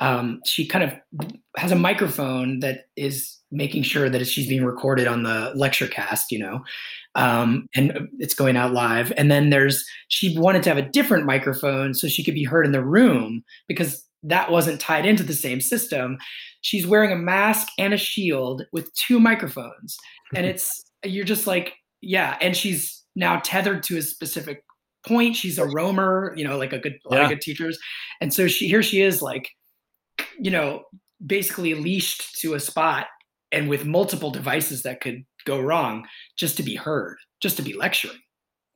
um, 0.00 0.40
she 0.44 0.66
kind 0.66 0.84
of 0.84 1.28
has 1.56 1.70
a 1.70 1.76
microphone 1.76 2.58
that 2.60 2.86
is 2.96 3.38
making 3.52 3.84
sure 3.84 4.08
that 4.10 4.26
she's 4.26 4.48
being 4.48 4.64
recorded 4.64 5.06
on 5.06 5.22
the 5.22 5.52
lecture 5.54 5.86
cast, 5.86 6.32
you 6.32 6.38
know, 6.38 6.64
um, 7.14 7.68
and 7.74 8.08
it's 8.18 8.34
going 8.34 8.56
out 8.56 8.72
live. 8.72 9.12
And 9.16 9.30
then 9.30 9.50
there's 9.50 9.84
she 10.08 10.38
wanted 10.38 10.62
to 10.64 10.70
have 10.70 10.78
a 10.78 10.88
different 10.90 11.26
microphone 11.26 11.94
so 11.94 12.08
she 12.08 12.24
could 12.24 12.34
be 12.34 12.44
heard 12.44 12.66
in 12.66 12.72
the 12.72 12.84
room 12.84 13.42
because 13.68 14.04
that 14.22 14.50
wasn't 14.50 14.80
tied 14.80 15.04
into 15.04 15.22
the 15.22 15.34
same 15.34 15.60
system. 15.60 16.18
She's 16.60 16.86
wearing 16.86 17.12
a 17.12 17.16
mask 17.16 17.68
and 17.78 17.92
a 17.92 17.96
shield 17.96 18.62
with 18.72 18.92
two 18.94 19.18
microphones, 19.18 19.96
and 20.34 20.46
it's 20.46 20.84
you're 21.04 21.24
just 21.24 21.46
like, 21.46 21.74
yeah. 22.00 22.36
And 22.40 22.56
she's 22.56 23.02
now 23.16 23.40
tethered 23.44 23.82
to 23.84 23.98
a 23.98 24.02
specific 24.02 24.64
point. 25.06 25.34
She's 25.34 25.58
a 25.58 25.66
roamer, 25.66 26.32
you 26.36 26.46
know, 26.46 26.56
like 26.56 26.72
a 26.72 26.78
good 26.78 26.94
a 27.04 27.08
lot 27.08 27.18
yeah. 27.18 27.22
of 27.24 27.28
good 27.30 27.40
teachers, 27.40 27.78
and 28.20 28.32
so 28.32 28.46
she 28.46 28.68
here 28.68 28.82
she 28.82 29.02
is 29.02 29.20
like, 29.20 29.50
you 30.38 30.50
know, 30.50 30.84
basically 31.26 31.74
leashed 31.74 32.38
to 32.40 32.54
a 32.54 32.60
spot 32.60 33.06
and 33.52 33.68
with 33.68 33.84
multiple 33.84 34.30
devices 34.30 34.82
that 34.82 35.00
could 35.00 35.24
go 35.44 35.60
wrong 35.60 36.06
just 36.36 36.56
to 36.56 36.62
be 36.62 36.74
heard, 36.74 37.18
just 37.40 37.56
to 37.56 37.62
be 37.62 37.74
lecturing 37.74 38.18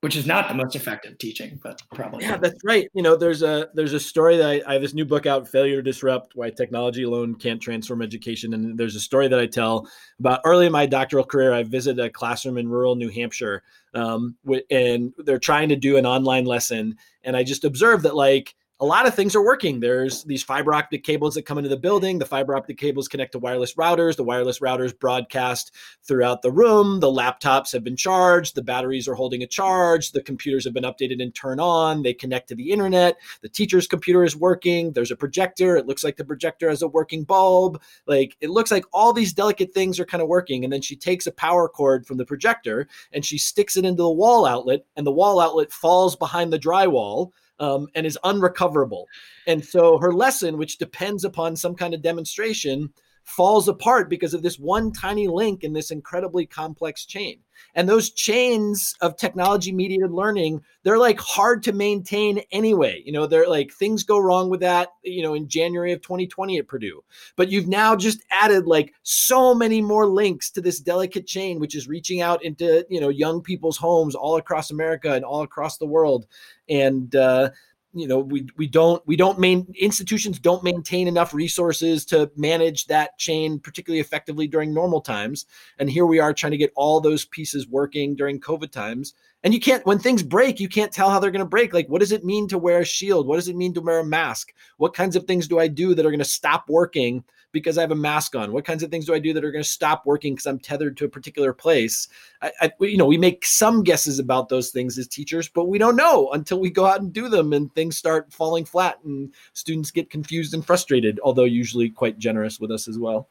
which 0.06 0.14
is 0.14 0.26
not 0.26 0.48
the 0.48 0.54
most 0.54 0.76
effective 0.76 1.16
teaching, 1.18 1.58
but 1.62 1.80
probably. 1.94 2.24
Yeah, 2.24 2.36
that's 2.36 2.62
right. 2.64 2.86
You 2.94 3.02
know, 3.02 3.16
there's 3.16 3.42
a 3.42 3.68
there's 3.74 3.94
a 3.94 4.00
story 4.00 4.36
that 4.36 4.48
I, 4.48 4.62
I, 4.66 4.72
have 4.74 4.82
this 4.82 4.94
new 4.94 5.04
book 5.04 5.26
out, 5.26 5.48
"Failure 5.48 5.76
to 5.76 5.82
Disrupt: 5.82 6.36
Why 6.36 6.50
Technology 6.50 7.02
Alone 7.02 7.34
Can't 7.34 7.60
Transform 7.60 8.02
Education," 8.02 8.52
and 8.54 8.78
there's 8.78 8.94
a 8.94 9.00
story 9.00 9.26
that 9.28 9.40
I 9.40 9.46
tell 9.46 9.88
about 10.20 10.42
early 10.44 10.66
in 10.66 10.72
my 10.72 10.86
doctoral 10.86 11.24
career. 11.24 11.52
I 11.52 11.62
visited 11.62 12.04
a 12.04 12.10
classroom 12.10 12.58
in 12.58 12.68
rural 12.68 12.94
New 12.94 13.08
Hampshire, 13.08 13.62
um, 13.94 14.36
and 14.70 15.12
they're 15.18 15.38
trying 15.38 15.70
to 15.70 15.76
do 15.76 15.96
an 15.96 16.06
online 16.06 16.44
lesson, 16.44 16.96
and 17.24 17.36
I 17.36 17.42
just 17.42 17.64
observed 17.64 18.04
that 18.04 18.14
like 18.14 18.54
a 18.78 18.84
lot 18.84 19.06
of 19.06 19.14
things 19.14 19.34
are 19.34 19.44
working. 19.44 19.80
There's 19.80 20.22
these 20.24 20.42
fiber 20.42 20.74
optic 20.74 21.02
cables 21.02 21.34
that 21.34 21.46
come 21.46 21.56
into 21.56 21.70
the 21.70 21.78
building. 21.78 22.18
The 22.18 22.26
fiber 22.26 22.54
optic 22.54 22.76
cables 22.76 23.08
connect 23.08 23.32
to 23.32 23.38
wireless 23.38 23.74
routers. 23.74 24.16
The 24.16 24.24
wireless 24.24 24.58
routers 24.58 24.98
broadcast 24.98 25.74
throughout 26.02 26.42
the 26.42 26.52
room. 26.52 27.00
The 27.00 27.10
laptops 27.10 27.72
have 27.72 27.82
been 27.82 27.96
charged. 27.96 28.54
The 28.54 28.62
batteries 28.62 29.08
are 29.08 29.14
holding 29.14 29.42
a 29.42 29.46
charge. 29.46 30.12
The 30.12 30.22
computers 30.22 30.64
have 30.64 30.74
been 30.74 30.84
updated 30.84 31.22
and 31.22 31.34
turned 31.34 31.60
on. 31.60 32.02
They 32.02 32.12
connect 32.12 32.48
to 32.48 32.54
the 32.54 32.70
internet. 32.70 33.16
The 33.40 33.48
teacher's 33.48 33.86
computer 33.86 34.24
is 34.24 34.36
working. 34.36 34.92
There's 34.92 35.10
a 35.10 35.16
projector. 35.16 35.76
It 35.76 35.86
looks 35.86 36.04
like 36.04 36.18
the 36.18 36.24
projector 36.24 36.68
has 36.68 36.82
a 36.82 36.88
working 36.88 37.24
bulb. 37.24 37.80
Like 38.06 38.36
it 38.42 38.50
looks 38.50 38.70
like 38.70 38.84
all 38.92 39.14
these 39.14 39.32
delicate 39.32 39.72
things 39.72 39.98
are 39.98 40.04
kind 40.04 40.20
of 40.20 40.28
working. 40.28 40.64
And 40.64 40.72
then 40.72 40.82
she 40.82 40.96
takes 40.96 41.26
a 41.26 41.32
power 41.32 41.66
cord 41.66 42.06
from 42.06 42.18
the 42.18 42.26
projector 42.26 42.88
and 43.10 43.24
she 43.24 43.38
sticks 43.38 43.78
it 43.78 43.86
into 43.86 44.02
the 44.02 44.10
wall 44.10 44.44
outlet, 44.44 44.84
and 44.96 45.06
the 45.06 45.12
wall 45.12 45.40
outlet 45.40 45.72
falls 45.72 46.14
behind 46.14 46.52
the 46.52 46.58
drywall 46.58 47.32
um, 47.58 47.88
and 47.94 48.06
is 48.06 48.18
unrecoverable. 48.24 49.06
And 49.46 49.64
so 49.64 49.98
her 49.98 50.12
lesson, 50.12 50.58
which 50.58 50.78
depends 50.78 51.24
upon 51.24 51.56
some 51.56 51.74
kind 51.74 51.94
of 51.94 52.02
demonstration, 52.02 52.92
falls 53.26 53.66
apart 53.66 54.08
because 54.08 54.34
of 54.34 54.42
this 54.42 54.56
one 54.56 54.92
tiny 54.92 55.26
link 55.26 55.64
in 55.64 55.72
this 55.72 55.90
incredibly 55.90 56.46
complex 56.46 57.04
chain. 57.04 57.40
And 57.74 57.88
those 57.88 58.10
chains 58.10 58.94
of 59.00 59.16
technology 59.16 59.72
mediated 59.72 60.12
learning, 60.12 60.62
they're 60.84 60.98
like 60.98 61.18
hard 61.18 61.64
to 61.64 61.72
maintain 61.72 62.40
anyway. 62.52 63.02
You 63.04 63.12
know, 63.12 63.26
they're 63.26 63.48
like 63.48 63.72
things 63.72 64.04
go 64.04 64.18
wrong 64.18 64.48
with 64.48 64.60
that, 64.60 64.90
you 65.02 65.22
know, 65.24 65.34
in 65.34 65.48
January 65.48 65.92
of 65.92 66.02
2020 66.02 66.58
at 66.58 66.68
Purdue. 66.68 67.02
But 67.34 67.50
you've 67.50 67.66
now 67.66 67.96
just 67.96 68.22
added 68.30 68.66
like 68.66 68.94
so 69.02 69.54
many 69.54 69.82
more 69.82 70.06
links 70.06 70.50
to 70.52 70.60
this 70.60 70.78
delicate 70.78 71.26
chain, 71.26 71.58
which 71.58 71.74
is 71.74 71.88
reaching 71.88 72.20
out 72.20 72.44
into, 72.44 72.86
you 72.88 73.00
know, 73.00 73.08
young 73.08 73.42
people's 73.42 73.76
homes 73.76 74.14
all 74.14 74.36
across 74.36 74.70
America 74.70 75.12
and 75.12 75.24
all 75.24 75.42
across 75.42 75.78
the 75.78 75.86
world. 75.86 76.26
And, 76.68 77.14
uh, 77.16 77.50
you 77.96 78.06
know 78.06 78.18
we 78.18 78.46
we 78.56 78.66
don't 78.66 79.02
we 79.06 79.16
don't 79.16 79.38
main 79.38 79.66
institutions 79.78 80.38
don't 80.38 80.62
maintain 80.62 81.08
enough 81.08 81.32
resources 81.32 82.04
to 82.06 82.30
manage 82.36 82.86
that 82.86 83.18
chain 83.18 83.58
particularly 83.58 84.00
effectively 84.00 84.46
during 84.46 84.74
normal 84.74 85.00
times. 85.00 85.46
And 85.78 85.90
here 85.90 86.06
we 86.06 86.20
are 86.20 86.34
trying 86.34 86.52
to 86.52 86.56
get 86.56 86.72
all 86.76 87.00
those 87.00 87.24
pieces 87.24 87.66
working 87.66 88.14
during 88.14 88.38
covid 88.38 88.70
times. 88.70 89.14
And 89.42 89.54
you 89.54 89.60
can't 89.60 89.84
when 89.86 89.98
things 89.98 90.22
break 90.22 90.60
you 90.60 90.68
can't 90.68 90.92
tell 90.92 91.10
how 91.10 91.18
they're 91.18 91.30
going 91.30 91.40
to 91.40 91.46
break. 91.46 91.72
Like 91.72 91.88
what 91.88 92.00
does 92.00 92.12
it 92.12 92.24
mean 92.24 92.46
to 92.48 92.58
wear 92.58 92.80
a 92.80 92.84
shield? 92.84 93.26
What 93.26 93.36
does 93.36 93.48
it 93.48 93.56
mean 93.56 93.74
to 93.74 93.80
wear 93.80 94.00
a 94.00 94.04
mask? 94.04 94.52
What 94.76 94.94
kinds 94.94 95.16
of 95.16 95.24
things 95.24 95.48
do 95.48 95.58
i 95.58 95.66
do 95.66 95.94
that 95.94 96.04
are 96.04 96.10
going 96.10 96.18
to 96.18 96.24
stop 96.24 96.68
working 96.68 97.24
because 97.56 97.78
I 97.78 97.80
have 97.80 97.90
a 97.90 97.96
mask 97.96 98.36
on? 98.36 98.52
What 98.52 98.66
kinds 98.66 98.82
of 98.82 98.90
things 98.90 99.06
do 99.06 99.14
I 99.14 99.18
do 99.18 99.32
that 99.32 99.42
are 99.42 99.50
going 99.50 99.64
to 99.64 99.68
stop 99.68 100.04
working 100.04 100.34
because 100.34 100.46
I'm 100.46 100.58
tethered 100.58 100.98
to 100.98 101.06
a 101.06 101.08
particular 101.08 101.54
place? 101.54 102.06
I, 102.42 102.52
I, 102.60 102.72
you 102.80 102.98
know, 102.98 103.06
we 103.06 103.16
make 103.16 103.46
some 103.46 103.82
guesses 103.82 104.18
about 104.18 104.50
those 104.50 104.70
things 104.70 104.98
as 104.98 105.08
teachers, 105.08 105.48
but 105.48 105.68
we 105.68 105.78
don't 105.78 105.96
know 105.96 106.30
until 106.32 106.60
we 106.60 106.68
go 106.68 106.84
out 106.84 107.00
and 107.00 107.12
do 107.12 107.30
them 107.30 107.54
and 107.54 107.74
things 107.74 107.96
start 107.96 108.30
falling 108.30 108.66
flat 108.66 108.98
and 109.04 109.32
students 109.54 109.90
get 109.90 110.10
confused 110.10 110.52
and 110.52 110.66
frustrated, 110.66 111.18
although 111.24 111.44
usually 111.44 111.88
quite 111.88 112.18
generous 112.18 112.60
with 112.60 112.70
us 112.70 112.86
as 112.86 112.98
well. 112.98 113.28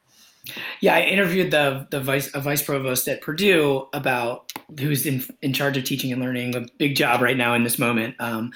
Yeah, 0.80 0.96
I 0.96 1.02
interviewed 1.02 1.52
the 1.52 1.88
the 1.90 2.00
vice 2.00 2.34
a 2.36 2.40
vice 2.40 2.62
provost 2.62 3.08
at 3.08 3.22
Purdue 3.22 3.88
about 3.94 4.52
who's 4.80 5.06
in 5.06 5.24
in 5.42 5.54
charge 5.54 5.76
of 5.76 5.86
teaching 5.86 6.12
and 6.12 6.22
learning, 6.22 6.56
a 6.56 6.66
big 6.78 6.96
job 6.96 7.22
right 7.22 7.38
now 7.38 7.56
in 7.56 7.64
this 7.64 7.80
moment. 7.80 8.16
Um, 8.20 8.52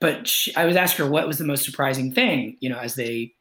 but 0.00 0.28
she, 0.28 0.54
I 0.56 0.66
was 0.66 0.76
asked 0.76 0.96
her 0.96 1.08
what 1.08 1.26
was 1.26 1.38
the 1.38 1.44
most 1.44 1.64
surprising 1.64 2.12
thing, 2.12 2.56
you 2.60 2.68
know, 2.68 2.78
as 2.78 2.94
they 2.94 3.34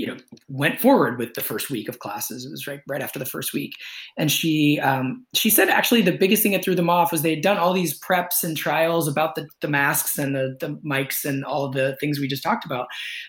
you 0.00 0.06
know 0.06 0.16
went 0.48 0.80
forward 0.80 1.18
with 1.18 1.34
the 1.34 1.42
first 1.42 1.68
week 1.68 1.88
of 1.88 1.98
classes. 1.98 2.46
It 2.46 2.50
was 2.50 2.66
right 2.66 2.80
right 2.88 3.02
after 3.02 3.18
the 3.18 3.26
first 3.26 3.52
week. 3.52 3.72
And 4.16 4.32
she 4.32 4.80
um, 4.80 5.26
she 5.34 5.50
said 5.50 5.68
actually 5.68 6.00
the 6.00 6.16
biggest 6.16 6.42
thing 6.42 6.52
that 6.52 6.64
threw 6.64 6.74
them 6.74 6.88
off 6.88 7.12
was 7.12 7.20
they 7.20 7.34
had 7.34 7.42
done 7.42 7.58
all 7.58 7.74
these 7.74 8.00
preps 8.00 8.42
and 8.42 8.56
trials 8.56 9.06
about 9.06 9.34
the, 9.34 9.46
the 9.60 9.68
masks 9.68 10.16
and 10.16 10.34
the, 10.34 10.56
the 10.58 10.68
mics 10.88 11.26
and 11.26 11.44
all 11.44 11.70
the 11.70 11.98
things 12.00 12.18
we 12.18 12.28
just 12.28 12.42
talked 12.42 12.64
about. 12.64 12.86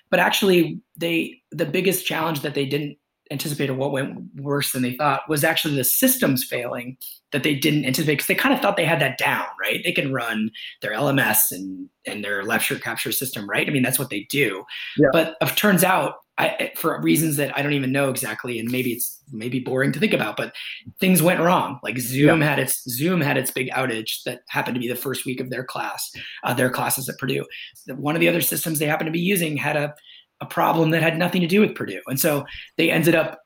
But 0.10 0.22
actually 0.22 0.80
they 0.96 1.42
the 1.52 1.66
biggest 1.66 2.06
challenge 2.06 2.40
that 2.42 2.56
they 2.56 2.66
didn't 2.66 2.98
anticipate 3.32 3.70
or 3.70 3.74
what 3.74 3.92
went 3.92 4.18
worse 4.36 4.74
than 4.74 4.82
they 4.82 4.94
thought 4.94 5.22
was 5.30 5.44
actually 5.44 5.76
the 5.76 5.84
systems 5.84 6.44
failing 6.44 6.98
that 7.32 7.44
they 7.44 7.56
didn't 7.56 7.86
anticipate 7.86 8.16
because 8.16 8.28
they 8.28 8.36
kind 8.36 8.54
of 8.54 8.60
thought 8.62 8.76
they 8.76 8.86
had 8.86 9.00
that 9.00 9.18
down 9.18 9.46
right? 9.60 9.82
They 9.84 9.94
can 9.94 10.14
run 10.14 10.52
their 10.82 10.92
lms 10.92 11.52
and 11.52 11.90
and 12.06 12.24
their 12.24 12.44
lecture 12.44 12.78
capture 12.78 13.12
system 13.12 13.50
right? 13.50 13.68
I 13.68 13.72
mean 13.72 13.84
that's 13.84 14.00
what 14.00 14.10
they 14.10 14.28
do. 14.30 14.64
Yeah. 14.98 15.08
but 15.14 15.36
it 15.42 15.56
turns 15.56 15.84
out 15.84 16.16
I, 16.42 16.72
for 16.76 17.00
reasons 17.02 17.38
that 17.38 17.56
I 17.56 17.62
don't 17.62 17.74
even 17.74 17.92
know 17.92 18.10
exactly, 18.10 18.58
and 18.58 18.72
maybe 18.72 18.92
it's 18.94 19.22
maybe 19.32 19.60
boring 19.60 19.92
to 19.92 20.00
think 20.00 20.14
about, 20.14 20.38
but 20.38 20.56
things 21.00 21.22
went 21.22 21.40
wrong. 21.40 21.80
Like 21.84 22.00
Zoom 22.00 22.42
yeah. 22.42 22.50
had 22.50 22.60
its 22.60 22.84
Zoom 22.90 23.22
had 23.22 23.38
its 23.38 23.52
big 23.52 23.70
outage 23.70 24.24
that 24.26 24.42
happened 24.50 24.76
to 24.76 24.80
be 24.82 24.88
the 24.88 24.96
first 24.96 25.26
week 25.26 25.40
of 25.40 25.52
their 25.52 25.64
class, 25.64 26.12
uh, 26.44 26.54
their 26.54 26.72
classes 26.72 27.08
at 27.08 27.18
Purdue. 27.20 27.46
One 27.88 28.16
of 28.16 28.22
the 28.22 28.28
other 28.28 28.42
systems 28.42 28.80
they 28.80 28.88
happened 28.88 29.08
to 29.08 29.12
be 29.12 29.20
using 29.20 29.56
had 29.56 29.78
a 29.78 29.94
a 30.40 30.46
problem 30.48 30.90
that 30.90 31.04
had 31.04 31.20
nothing 31.20 31.42
to 31.42 31.48
do 31.48 31.62
with 31.62 31.76
Purdue, 31.76 32.02
and 32.08 32.20
so 32.20 32.46
they 32.78 32.90
ended 32.90 33.14
up 33.14 33.40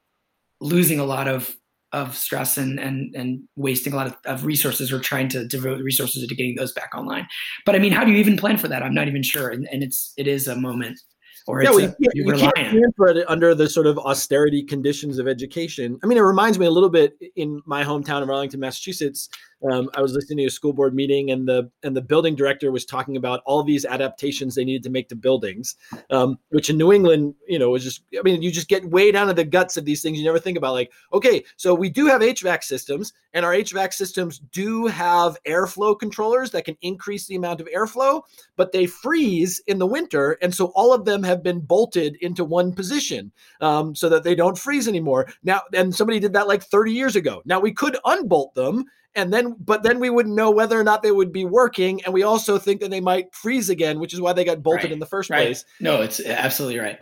losing 0.61 0.99
a 0.99 1.05
lot 1.05 1.27
of 1.27 1.55
of 1.91 2.15
stress 2.15 2.57
and 2.57 2.79
and 2.79 3.13
and 3.15 3.41
wasting 3.57 3.93
a 3.93 3.95
lot 3.97 4.07
of, 4.07 4.15
of 4.25 4.45
resources 4.45 4.91
or 4.91 4.99
trying 4.99 5.27
to 5.29 5.45
devote 5.47 5.81
resources 5.81 6.25
to 6.25 6.35
getting 6.35 6.55
those 6.55 6.71
back 6.71 6.91
online. 6.95 7.27
But 7.65 7.75
I 7.75 7.79
mean, 7.79 7.91
how 7.91 8.05
do 8.05 8.11
you 8.11 8.17
even 8.17 8.37
plan 8.37 8.57
for 8.57 8.69
that? 8.69 8.83
I'm 8.83 8.93
not 8.93 9.07
even 9.09 9.23
sure, 9.23 9.49
and, 9.49 9.67
and 9.71 9.83
it's 9.83 10.13
it 10.17 10.27
is 10.27 10.47
a 10.47 10.55
moment 10.55 10.99
or 11.47 11.61
yeah, 11.61 11.69
well, 11.69 11.79
you, 11.79 11.87
can't, 11.87 12.15
you 12.15 12.33
can't 12.33 12.55
plan 12.55 12.91
for 12.97 13.07
it 13.07 13.29
under 13.29 13.53
the 13.53 13.69
sort 13.69 13.85
of 13.85 13.99
austerity 13.99 14.63
conditions 14.63 15.19
of 15.19 15.27
education. 15.27 15.99
I 16.03 16.07
mean, 16.07 16.17
it 16.17 16.21
reminds 16.21 16.57
me 16.57 16.65
a 16.65 16.71
little 16.71 16.89
bit 16.89 17.17
in 17.35 17.61
my 17.65 17.83
hometown 17.83 18.23
of 18.23 18.29
Arlington, 18.29 18.59
Massachusetts 18.59 19.29
um, 19.71 19.89
I 19.95 20.01
was 20.01 20.13
listening 20.13 20.39
to 20.39 20.45
a 20.45 20.49
school 20.49 20.73
board 20.73 20.93
meeting, 20.93 21.31
and 21.31 21.47
the 21.47 21.69
and 21.83 21.95
the 21.95 22.01
building 22.01 22.35
director 22.35 22.71
was 22.71 22.85
talking 22.85 23.17
about 23.17 23.41
all 23.45 23.63
these 23.63 23.85
adaptations 23.85 24.55
they 24.55 24.65
needed 24.65 24.83
to 24.83 24.89
make 24.89 25.09
to 25.09 25.15
buildings, 25.15 25.75
um, 26.09 26.37
which 26.49 26.69
in 26.69 26.77
New 26.77 26.91
England, 26.91 27.35
you 27.47 27.57
know, 27.57 27.69
was 27.69 27.83
just 27.83 28.03
I 28.17 28.21
mean, 28.23 28.41
you 28.41 28.51
just 28.51 28.67
get 28.67 28.89
way 28.89 29.11
down 29.11 29.27
to 29.27 29.33
the 29.33 29.43
guts 29.43 29.77
of 29.77 29.85
these 29.85 30.01
things. 30.01 30.17
You 30.17 30.25
never 30.25 30.39
think 30.39 30.57
about 30.57 30.73
like, 30.73 30.91
okay, 31.13 31.43
so 31.57 31.73
we 31.73 31.89
do 31.89 32.05
have 32.07 32.21
HVAC 32.21 32.63
systems, 32.63 33.13
and 33.33 33.45
our 33.45 33.53
HVAC 33.53 33.93
systems 33.93 34.39
do 34.51 34.87
have 34.87 35.37
airflow 35.47 35.97
controllers 35.97 36.51
that 36.51 36.65
can 36.65 36.77
increase 36.81 37.25
the 37.27 37.35
amount 37.35 37.61
of 37.61 37.67
airflow, 37.67 38.21
but 38.55 38.71
they 38.71 38.85
freeze 38.85 39.61
in 39.67 39.79
the 39.79 39.87
winter, 39.87 40.37
and 40.41 40.53
so 40.53 40.67
all 40.75 40.93
of 40.93 41.05
them 41.05 41.23
have 41.23 41.43
been 41.43 41.59
bolted 41.59 42.17
into 42.21 42.43
one 42.43 42.73
position 42.73 43.31
um, 43.61 43.95
so 43.95 44.09
that 44.09 44.23
they 44.23 44.35
don't 44.35 44.57
freeze 44.57 44.87
anymore. 44.87 45.27
Now, 45.43 45.61
and 45.73 45.93
somebody 45.93 46.19
did 46.19 46.33
that 46.33 46.47
like 46.47 46.63
30 46.63 46.91
years 46.91 47.15
ago. 47.15 47.41
Now 47.45 47.59
we 47.59 47.71
could 47.71 47.97
unbolt 48.05 48.53
them 48.53 48.85
and 49.15 49.33
then 49.33 49.55
but 49.59 49.83
then 49.83 49.99
we 49.99 50.09
wouldn't 50.09 50.35
know 50.35 50.51
whether 50.51 50.79
or 50.79 50.83
not 50.83 51.01
they 51.01 51.11
would 51.11 51.31
be 51.31 51.45
working 51.45 52.03
and 52.03 52.13
we 52.13 52.23
also 52.23 52.57
think 52.57 52.81
that 52.81 52.91
they 52.91 53.01
might 53.01 53.33
freeze 53.33 53.69
again 53.69 53.99
which 53.99 54.13
is 54.13 54.21
why 54.21 54.33
they 54.33 54.43
got 54.43 54.61
bolted 54.61 54.85
right. 54.85 54.91
in 54.91 54.99
the 54.99 55.05
first 55.05 55.29
right. 55.29 55.47
place. 55.47 55.65
No 55.79 56.01
it's 56.01 56.19
absolutely 56.19 56.79
right. 56.79 56.99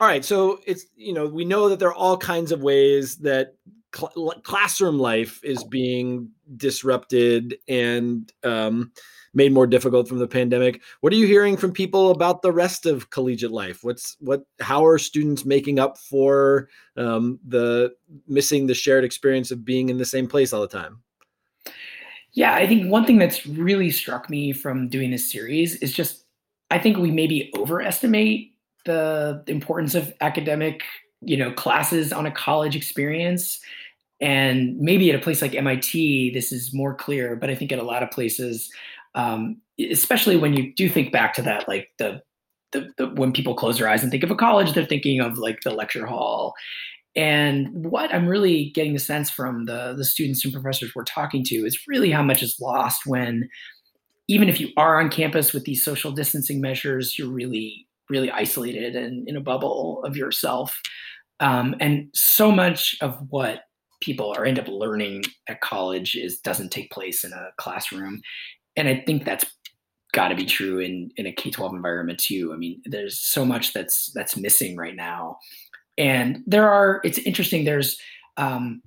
All 0.00 0.08
right 0.08 0.24
so 0.24 0.60
it's 0.66 0.86
you 0.96 1.12
know 1.12 1.26
we 1.26 1.44
know 1.44 1.68
that 1.68 1.78
there 1.78 1.88
are 1.88 1.94
all 1.94 2.16
kinds 2.16 2.52
of 2.52 2.62
ways 2.62 3.16
that 3.18 3.54
cl- 3.94 4.40
classroom 4.42 4.98
life 4.98 5.40
is 5.42 5.64
being 5.64 6.30
disrupted 6.56 7.56
and 7.68 8.30
um, 8.42 8.92
made 9.32 9.52
more 9.52 9.66
difficult 9.66 10.08
from 10.08 10.18
the 10.18 10.28
pandemic. 10.28 10.82
What 11.00 11.12
are 11.12 11.16
you 11.16 11.26
hearing 11.26 11.56
from 11.56 11.72
people 11.72 12.10
about 12.10 12.42
the 12.42 12.52
rest 12.52 12.86
of 12.86 13.10
collegiate 13.10 13.50
life? 13.50 13.82
What's 13.82 14.16
what 14.20 14.44
how 14.60 14.84
are 14.84 14.98
students 14.98 15.44
making 15.44 15.78
up 15.78 15.98
for 15.98 16.68
um, 16.96 17.38
the 17.46 17.94
missing 18.28 18.66
the 18.66 18.74
shared 18.74 19.04
experience 19.04 19.50
of 19.50 19.64
being 19.64 19.88
in 19.88 19.98
the 19.98 20.04
same 20.04 20.26
place 20.26 20.52
all 20.52 20.60
the 20.60 20.68
time 20.68 21.00
yeah, 22.34 22.54
I 22.54 22.66
think 22.66 22.90
one 22.90 23.04
thing 23.04 23.18
that's 23.18 23.46
really 23.46 23.90
struck 23.90 24.28
me 24.28 24.52
from 24.52 24.88
doing 24.88 25.10
this 25.10 25.30
series 25.30 25.76
is 25.76 25.92
just 25.92 26.24
I 26.70 26.78
think 26.78 26.98
we 26.98 27.10
maybe 27.10 27.52
overestimate 27.56 28.52
the 28.84 29.42
importance 29.46 29.94
of 29.94 30.12
academic, 30.20 30.82
you 31.20 31.36
know, 31.36 31.52
classes 31.52 32.12
on 32.12 32.26
a 32.26 32.30
college 32.30 32.74
experience. 32.74 33.60
And 34.20 34.78
maybe 34.78 35.10
at 35.10 35.16
a 35.16 35.22
place 35.22 35.42
like 35.42 35.54
MIT, 35.54 36.32
this 36.32 36.52
is 36.52 36.72
more 36.72 36.94
clear, 36.94 37.36
but 37.36 37.50
I 37.50 37.54
think 37.54 37.72
at 37.72 37.78
a 37.78 37.84
lot 37.84 38.02
of 38.02 38.10
places, 38.10 38.70
um, 39.14 39.60
especially 39.90 40.36
when 40.36 40.54
you 40.54 40.72
do 40.74 40.88
think 40.88 41.12
back 41.12 41.34
to 41.34 41.42
that, 41.42 41.68
like 41.68 41.90
the, 41.98 42.22
the, 42.72 42.88
the 42.96 43.08
when 43.08 43.32
people 43.32 43.54
close 43.54 43.78
their 43.78 43.88
eyes 43.88 44.02
and 44.02 44.10
think 44.10 44.24
of 44.24 44.30
a 44.30 44.36
college, 44.36 44.72
they're 44.72 44.84
thinking 44.84 45.20
of 45.20 45.38
like 45.38 45.60
the 45.62 45.70
lecture 45.70 46.06
hall 46.06 46.54
and 47.16 47.68
what 47.72 48.12
I'm 48.12 48.26
really 48.26 48.70
getting 48.70 48.92
the 48.92 48.98
sense 48.98 49.30
from 49.30 49.66
the, 49.66 49.94
the 49.96 50.04
students 50.04 50.44
and 50.44 50.52
professors 50.52 50.94
we're 50.94 51.04
talking 51.04 51.44
to 51.44 51.64
is 51.64 51.78
really 51.86 52.10
how 52.10 52.22
much 52.22 52.42
is 52.42 52.58
lost 52.60 53.06
when, 53.06 53.48
even 54.26 54.48
if 54.48 54.60
you 54.60 54.70
are 54.76 55.00
on 55.00 55.10
campus 55.10 55.52
with 55.52 55.64
these 55.64 55.84
social 55.84 56.10
distancing 56.10 56.60
measures, 56.60 57.18
you're 57.18 57.30
really, 57.30 57.86
really 58.10 58.30
isolated 58.30 58.96
and 58.96 59.28
in 59.28 59.36
a 59.36 59.40
bubble 59.40 60.02
of 60.04 60.16
yourself. 60.16 60.80
Um, 61.40 61.76
and 61.78 62.08
so 62.14 62.50
much 62.50 62.96
of 63.00 63.18
what 63.30 63.60
people 64.00 64.34
are 64.36 64.44
end 64.44 64.58
up 64.58 64.68
learning 64.68 65.24
at 65.48 65.60
college 65.60 66.16
is 66.16 66.40
doesn't 66.40 66.72
take 66.72 66.90
place 66.90 67.22
in 67.22 67.32
a 67.32 67.50
classroom. 67.58 68.22
And 68.76 68.88
I 68.88 69.04
think 69.06 69.24
that's 69.24 69.44
got 70.12 70.28
to 70.28 70.34
be 70.34 70.44
true 70.46 70.78
in 70.78 71.10
in 71.16 71.26
a 71.26 71.32
K-12 71.32 71.74
environment 71.74 72.18
too. 72.18 72.52
I 72.52 72.56
mean, 72.56 72.80
there's 72.84 73.20
so 73.20 73.44
much 73.44 73.72
that's 73.72 74.10
that's 74.14 74.36
missing 74.36 74.76
right 74.76 74.96
now 74.96 75.38
and 75.98 76.42
there 76.46 76.68
are, 76.68 77.00
it's 77.04 77.18
interesting, 77.18 77.64
there's 77.64 77.98
um, 78.36 78.82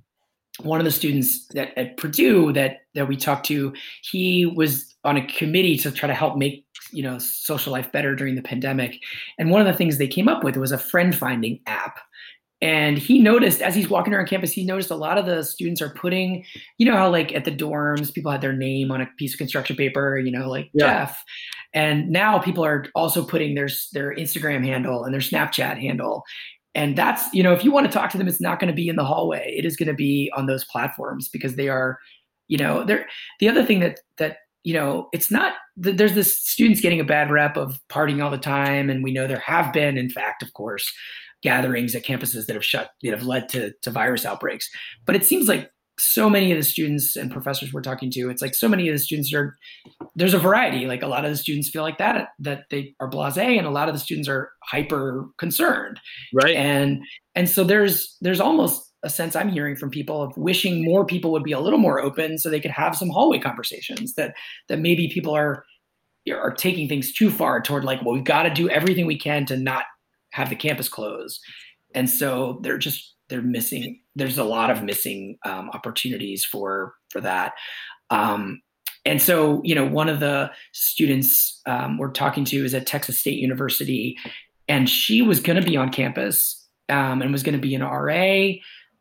one 0.62 0.80
of 0.80 0.84
the 0.84 0.90
students 0.90 1.46
that 1.48 1.76
at 1.78 1.96
Purdue 1.96 2.52
that 2.52 2.80
that 2.94 3.08
we 3.08 3.16
talked 3.16 3.46
to, 3.46 3.72
he 4.02 4.46
was 4.46 4.94
on 5.04 5.16
a 5.16 5.26
committee 5.26 5.76
to 5.78 5.90
try 5.90 6.06
to 6.06 6.14
help 6.14 6.36
make 6.36 6.64
you 6.90 7.02
know 7.02 7.18
social 7.18 7.72
life 7.72 7.90
better 7.92 8.14
during 8.14 8.34
the 8.34 8.42
pandemic. 8.42 9.00
And 9.38 9.50
one 9.50 9.60
of 9.60 9.66
the 9.66 9.72
things 9.72 9.98
they 9.98 10.08
came 10.08 10.28
up 10.28 10.44
with 10.44 10.56
was 10.56 10.72
a 10.72 10.78
friend 10.78 11.14
finding 11.14 11.60
app. 11.66 11.98
And 12.60 12.98
he 12.98 13.20
noticed 13.20 13.62
as 13.62 13.76
he's 13.76 13.88
walking 13.88 14.12
around 14.12 14.26
campus, 14.26 14.50
he 14.50 14.64
noticed 14.64 14.90
a 14.90 14.96
lot 14.96 15.16
of 15.16 15.26
the 15.26 15.44
students 15.44 15.80
are 15.80 15.90
putting, 15.90 16.44
you 16.76 16.90
know, 16.90 16.96
how 16.96 17.08
like 17.08 17.32
at 17.32 17.44
the 17.44 17.54
dorms, 17.54 18.12
people 18.12 18.32
had 18.32 18.40
their 18.40 18.52
name 18.52 18.90
on 18.90 19.00
a 19.00 19.08
piece 19.16 19.32
of 19.32 19.38
construction 19.38 19.76
paper, 19.76 20.18
you 20.18 20.32
know, 20.32 20.48
like 20.48 20.68
yeah. 20.74 21.04
Jeff. 21.04 21.22
And 21.72 22.10
now 22.10 22.40
people 22.40 22.64
are 22.64 22.86
also 22.96 23.24
putting 23.24 23.54
their 23.54 23.68
their 23.92 24.12
Instagram 24.12 24.64
handle 24.64 25.04
and 25.04 25.14
their 25.14 25.20
Snapchat 25.20 25.78
handle 25.78 26.24
and 26.74 26.96
that's 26.96 27.32
you 27.32 27.42
know 27.42 27.52
if 27.52 27.64
you 27.64 27.70
want 27.70 27.86
to 27.86 27.92
talk 27.92 28.10
to 28.10 28.18
them 28.18 28.28
it's 28.28 28.40
not 28.40 28.60
going 28.60 28.68
to 28.68 28.74
be 28.74 28.88
in 28.88 28.96
the 28.96 29.04
hallway 29.04 29.54
it 29.56 29.64
is 29.64 29.76
going 29.76 29.88
to 29.88 29.94
be 29.94 30.30
on 30.36 30.46
those 30.46 30.64
platforms 30.64 31.28
because 31.28 31.56
they 31.56 31.68
are 31.68 31.98
you 32.48 32.58
know 32.58 32.84
they're 32.84 33.06
the 33.40 33.48
other 33.48 33.64
thing 33.64 33.80
that 33.80 34.00
that 34.18 34.38
you 34.68 34.74
know, 34.74 35.08
it's 35.12 35.30
not 35.30 35.54
there's 35.76 36.14
this 36.14 36.36
students 36.36 36.82
getting 36.82 37.00
a 37.00 37.04
bad 37.04 37.30
rep 37.30 37.56
of 37.56 37.80
partying 37.88 38.22
all 38.22 38.30
the 38.30 38.36
time, 38.36 38.90
and 38.90 39.02
we 39.02 39.12
know 39.12 39.26
there 39.26 39.38
have 39.38 39.72
been, 39.72 39.96
in 39.96 40.10
fact, 40.10 40.42
of 40.42 40.52
course, 40.52 40.92
gatherings 41.42 41.94
at 41.94 42.04
campuses 42.04 42.44
that 42.44 42.54
have 42.54 42.64
shut 42.64 42.90
that 43.02 43.12
have 43.12 43.22
led 43.22 43.48
to 43.50 43.72
to 43.80 43.90
virus 43.90 44.26
outbreaks. 44.26 44.68
But 45.06 45.16
it 45.16 45.24
seems 45.24 45.48
like 45.48 45.70
so 45.98 46.30
many 46.30 46.52
of 46.52 46.58
the 46.58 46.64
students 46.64 47.16
and 47.16 47.30
professors 47.30 47.72
we're 47.72 47.82
talking 47.82 48.10
to, 48.12 48.30
it's 48.30 48.42
like 48.42 48.54
so 48.54 48.68
many 48.68 48.88
of 48.88 48.94
the 48.94 48.98
students 48.98 49.32
are 49.34 49.56
there's 50.14 50.34
a 50.34 50.38
variety. 50.38 50.86
Like 50.86 51.02
a 51.02 51.08
lot 51.08 51.24
of 51.24 51.30
the 51.30 51.36
students 51.36 51.70
feel 51.70 51.82
like 51.82 51.98
that 51.98 52.28
that 52.38 52.64
they 52.70 52.94
are 53.00 53.10
blasé, 53.10 53.58
and 53.58 53.66
a 53.66 53.70
lot 53.70 53.88
of 53.88 53.94
the 53.94 54.00
students 54.00 54.28
are 54.28 54.50
hyper 54.64 55.26
concerned. 55.38 56.00
Right. 56.32 56.56
And 56.56 57.02
and 57.34 57.48
so 57.48 57.64
there's 57.64 58.16
there's 58.20 58.40
almost 58.40 58.84
a 59.04 59.10
sense 59.10 59.36
I'm 59.36 59.48
hearing 59.48 59.76
from 59.76 59.90
people 59.90 60.22
of 60.22 60.36
wishing 60.36 60.84
more 60.84 61.06
people 61.06 61.30
would 61.32 61.44
be 61.44 61.52
a 61.52 61.60
little 61.60 61.78
more 61.78 62.00
open 62.00 62.38
so 62.38 62.50
they 62.50 62.60
could 62.60 62.70
have 62.72 62.96
some 62.96 63.10
hallway 63.10 63.38
conversations. 63.38 64.14
That 64.14 64.34
that 64.68 64.78
maybe 64.78 65.10
people 65.12 65.34
are 65.34 65.64
are 66.30 66.52
taking 66.52 66.88
things 66.88 67.12
too 67.12 67.30
far 67.30 67.60
toward 67.60 67.84
like, 67.84 68.02
well, 68.02 68.12
we've 68.12 68.24
got 68.24 68.42
to 68.42 68.50
do 68.50 68.68
everything 68.68 69.06
we 69.06 69.18
can 69.18 69.46
to 69.46 69.56
not 69.56 69.84
have 70.32 70.50
the 70.50 70.56
campus 70.56 70.88
close. 70.88 71.40
And 71.94 72.08
so 72.10 72.60
they're 72.62 72.78
just 72.78 73.14
they're 73.28 73.42
missing. 73.42 74.00
There's 74.18 74.38
a 74.38 74.44
lot 74.44 74.70
of 74.70 74.82
missing 74.82 75.38
um, 75.44 75.70
opportunities 75.70 76.44
for 76.44 76.94
for 77.10 77.20
that. 77.20 77.52
Um, 78.10 78.60
and 79.04 79.22
so, 79.22 79.62
you 79.64 79.74
know, 79.74 79.86
one 79.86 80.08
of 80.08 80.20
the 80.20 80.50
students 80.72 81.62
um, 81.66 81.96
we're 81.98 82.10
talking 82.10 82.44
to 82.46 82.64
is 82.64 82.74
at 82.74 82.86
Texas 82.86 83.18
State 83.18 83.38
University, 83.38 84.16
and 84.68 84.88
she 84.88 85.22
was 85.22 85.40
going 85.40 85.60
to 85.60 85.66
be 85.66 85.76
on 85.76 85.90
campus 85.90 86.66
um, 86.88 87.22
and 87.22 87.32
was 87.32 87.42
going 87.42 87.54
to 87.54 87.60
be 87.60 87.74
an 87.74 87.82
RA, 87.82 88.52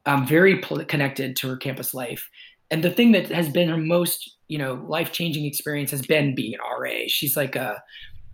um, 0.06 0.26
very 0.26 0.60
pl- 0.60 0.86
connected 0.86 1.36
to 1.38 1.50
her 1.50 1.58
campus 1.58 1.94
life. 1.94 2.30
And 2.72 2.84
the 2.84 2.92
thing 2.92 3.12
that 3.14 3.30
has 3.30 3.50
been 3.50 3.70
her 3.70 3.78
most, 3.78 4.38
you 4.48 4.58
know, 4.58 4.76
life 4.88 5.12
changing 5.12 5.46
experience 5.46 5.92
has 5.92 6.06
been 6.06 6.36
being 6.36 6.54
an 6.54 6.60
RA. 6.60 7.04
She's 7.08 7.36
like 7.36 7.56
a, 7.56 7.82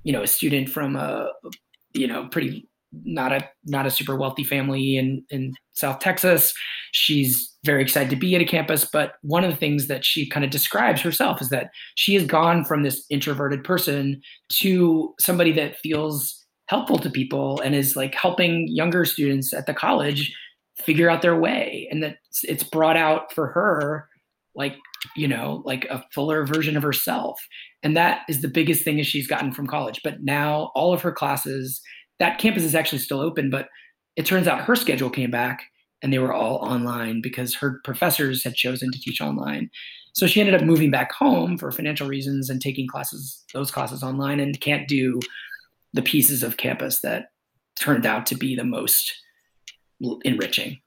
you 0.04 0.14
know, 0.14 0.24
a 0.24 0.28
student 0.28 0.70
from 0.70 0.96
a, 0.96 1.30
you 1.94 2.08
know, 2.08 2.28
pretty 2.28 2.68
not 3.04 3.32
a 3.32 3.50
not 3.66 3.86
a 3.86 3.92
super 3.92 4.16
wealthy 4.16 4.44
family 4.44 4.98
in 4.98 5.24
in 5.30 5.54
South 5.74 6.00
Texas. 6.00 6.54
She's 6.92 7.52
very 7.66 7.82
excited 7.82 8.10
to 8.10 8.16
be 8.16 8.36
at 8.36 8.42
a 8.42 8.46
campus, 8.46 8.86
but 8.86 9.14
one 9.22 9.44
of 9.44 9.52
the 9.52 9.58
things 9.58 9.88
that 9.88 10.04
she 10.06 10.30
kind 10.30 10.44
of 10.44 10.52
describes 10.52 11.02
herself 11.02 11.42
is 11.42 11.50
that 11.50 11.72
she 11.96 12.14
has 12.14 12.26
gone 12.26 12.66
from 12.66 12.84
this 12.84 13.06
introverted 13.10 13.64
person 13.64 14.22
to 14.50 15.14
somebody 15.20 15.52
that 15.54 15.78
feels 15.78 16.44
helpful 16.68 16.98
to 16.98 17.10
people 17.10 17.60
and 17.62 17.76
is 17.76 17.96
like 17.96 18.16
helping 18.16 18.68
younger 18.68 19.06
students 19.06 19.54
at 19.54 19.66
the 19.66 19.74
college 19.74 20.36
figure 20.78 21.10
out 21.10 21.22
their 21.22 21.40
way 21.40 21.88
and 21.92 22.02
that 22.02 22.18
it's 22.44 22.64
brought 22.64 22.98
out 22.98 23.32
for 23.34 23.48
her 23.48 24.08
like 24.56 24.76
you 25.16 25.28
know 25.28 25.62
like 25.66 25.86
a 25.86 26.04
fuller 26.14 26.46
version 26.46 26.76
of 26.76 26.84
herself 26.84 27.40
and 27.84 27.96
that 27.96 28.22
is 28.30 28.42
the 28.42 28.48
biggest 28.48 28.84
thing 28.84 28.98
that 28.98 29.06
she's 29.06 29.28
gotten 29.28 29.52
from 29.52 29.68
college 29.68 30.00
but 30.04 30.24
now 30.24 30.72
all 30.74 30.94
of 30.94 31.02
her 31.02 31.12
classes 31.12 31.82
that 32.20 32.38
campus 32.38 32.64
is 32.64 32.76
actually 32.76 33.00
still 33.00 33.20
open, 33.20 33.50
but 33.50 33.70
it 34.16 34.26
turns 34.26 34.48
out 34.48 34.62
her 34.62 34.76
schedule 34.76 35.10
came 35.10 35.32
back 35.32 35.64
and 36.02 36.12
they 36.12 36.20
were 36.20 36.34
all 36.34 36.58
online 36.58 37.22
because 37.22 37.56
her 37.56 37.80
professors 37.84 38.44
had 38.44 38.56
chosen 38.56 38.92
to 38.92 39.00
teach 39.00 39.22
online. 39.22 39.70
So 40.14 40.28
she 40.28 40.40
ended 40.40 40.56
up 40.56 40.62
moving 40.62 40.92
back 40.92 41.12
home 41.12 41.58
for 41.58 41.72
financial 41.72 42.08
reasons 42.08 42.50
and 42.50 42.62
taking 42.62 42.88
classes, 42.88 43.44
those 43.54 43.72
classes 43.72 44.04
online, 44.04 44.40
and 44.40 44.60
can't 44.62 44.88
do 44.88 45.20
the 45.94 46.04
pieces 46.04 46.44
of 46.44 46.58
campus 46.58 47.02
that 47.02 47.30
turned 47.76 48.06
out 48.06 48.26
to 48.28 48.36
be 48.36 48.56
the 48.56 48.64
most 48.64 49.14
enriching. 50.24 50.80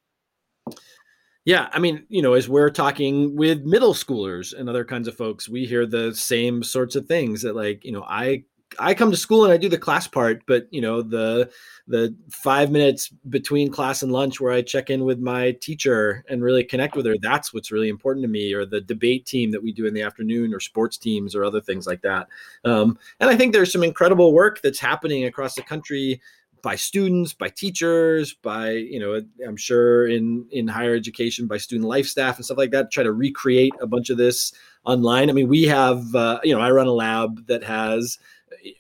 Yeah, 1.44 1.68
I 1.72 1.78
mean, 1.78 2.04
you 2.08 2.22
know, 2.22 2.34
as 2.34 2.48
we're 2.48 2.70
talking 2.70 3.36
with 3.36 3.62
middle 3.62 3.94
schoolers 3.94 4.52
and 4.52 4.68
other 4.68 4.84
kinds 4.84 5.06
of 5.06 5.16
folks, 5.16 5.48
we 5.48 5.64
hear 5.64 5.86
the 5.86 6.12
same 6.14 6.62
sorts 6.62 6.96
of 6.96 7.06
things 7.06 7.42
that, 7.42 7.54
like, 7.54 7.84
you 7.84 7.92
know, 7.92 8.04
I 8.06 8.44
I 8.78 8.94
come 8.94 9.10
to 9.10 9.16
school 9.16 9.44
and 9.44 9.52
I 9.52 9.56
do 9.56 9.68
the 9.68 9.78
class 9.78 10.06
part, 10.06 10.42
but 10.46 10.66
you 10.70 10.80
know 10.80 11.02
the 11.02 11.50
the 11.88 12.14
five 12.30 12.70
minutes 12.70 13.08
between 13.28 13.70
class 13.70 14.02
and 14.02 14.12
lunch 14.12 14.40
where 14.40 14.52
I 14.52 14.62
check 14.62 14.90
in 14.90 15.04
with 15.04 15.18
my 15.18 15.52
teacher 15.60 16.24
and 16.28 16.42
really 16.42 16.64
connect 16.64 16.96
with 16.96 17.06
her. 17.06 17.16
That's 17.20 17.54
what's 17.54 17.70
really 17.72 17.88
important 17.88 18.24
to 18.24 18.28
me. 18.28 18.52
Or 18.52 18.66
the 18.66 18.80
debate 18.80 19.26
team 19.26 19.50
that 19.52 19.62
we 19.62 19.72
do 19.72 19.86
in 19.86 19.94
the 19.94 20.02
afternoon, 20.02 20.54
or 20.54 20.60
sports 20.60 20.98
teams, 20.98 21.34
or 21.34 21.44
other 21.44 21.60
things 21.60 21.86
like 21.86 22.02
that. 22.02 22.28
Um, 22.64 22.98
and 23.20 23.30
I 23.30 23.36
think 23.36 23.52
there's 23.52 23.72
some 23.72 23.82
incredible 23.82 24.32
work 24.32 24.60
that's 24.62 24.80
happening 24.80 25.24
across 25.24 25.54
the 25.54 25.62
country 25.62 26.20
by 26.66 26.74
students 26.74 27.32
by 27.32 27.48
teachers 27.48 28.34
by 28.34 28.70
you 28.70 28.98
know 28.98 29.22
i'm 29.46 29.56
sure 29.56 30.08
in 30.08 30.44
in 30.50 30.66
higher 30.66 30.96
education 30.96 31.46
by 31.46 31.56
student 31.56 31.88
life 31.88 32.06
staff 32.06 32.34
and 32.34 32.44
stuff 32.44 32.58
like 32.58 32.72
that 32.72 32.90
try 32.90 33.04
to 33.04 33.12
recreate 33.12 33.72
a 33.80 33.86
bunch 33.86 34.10
of 34.10 34.16
this 34.16 34.52
online 34.84 35.30
i 35.30 35.32
mean 35.32 35.46
we 35.46 35.62
have 35.62 36.12
uh, 36.16 36.40
you 36.42 36.52
know 36.52 36.60
i 36.60 36.68
run 36.68 36.88
a 36.88 36.92
lab 36.92 37.46
that 37.46 37.62
has 37.62 38.18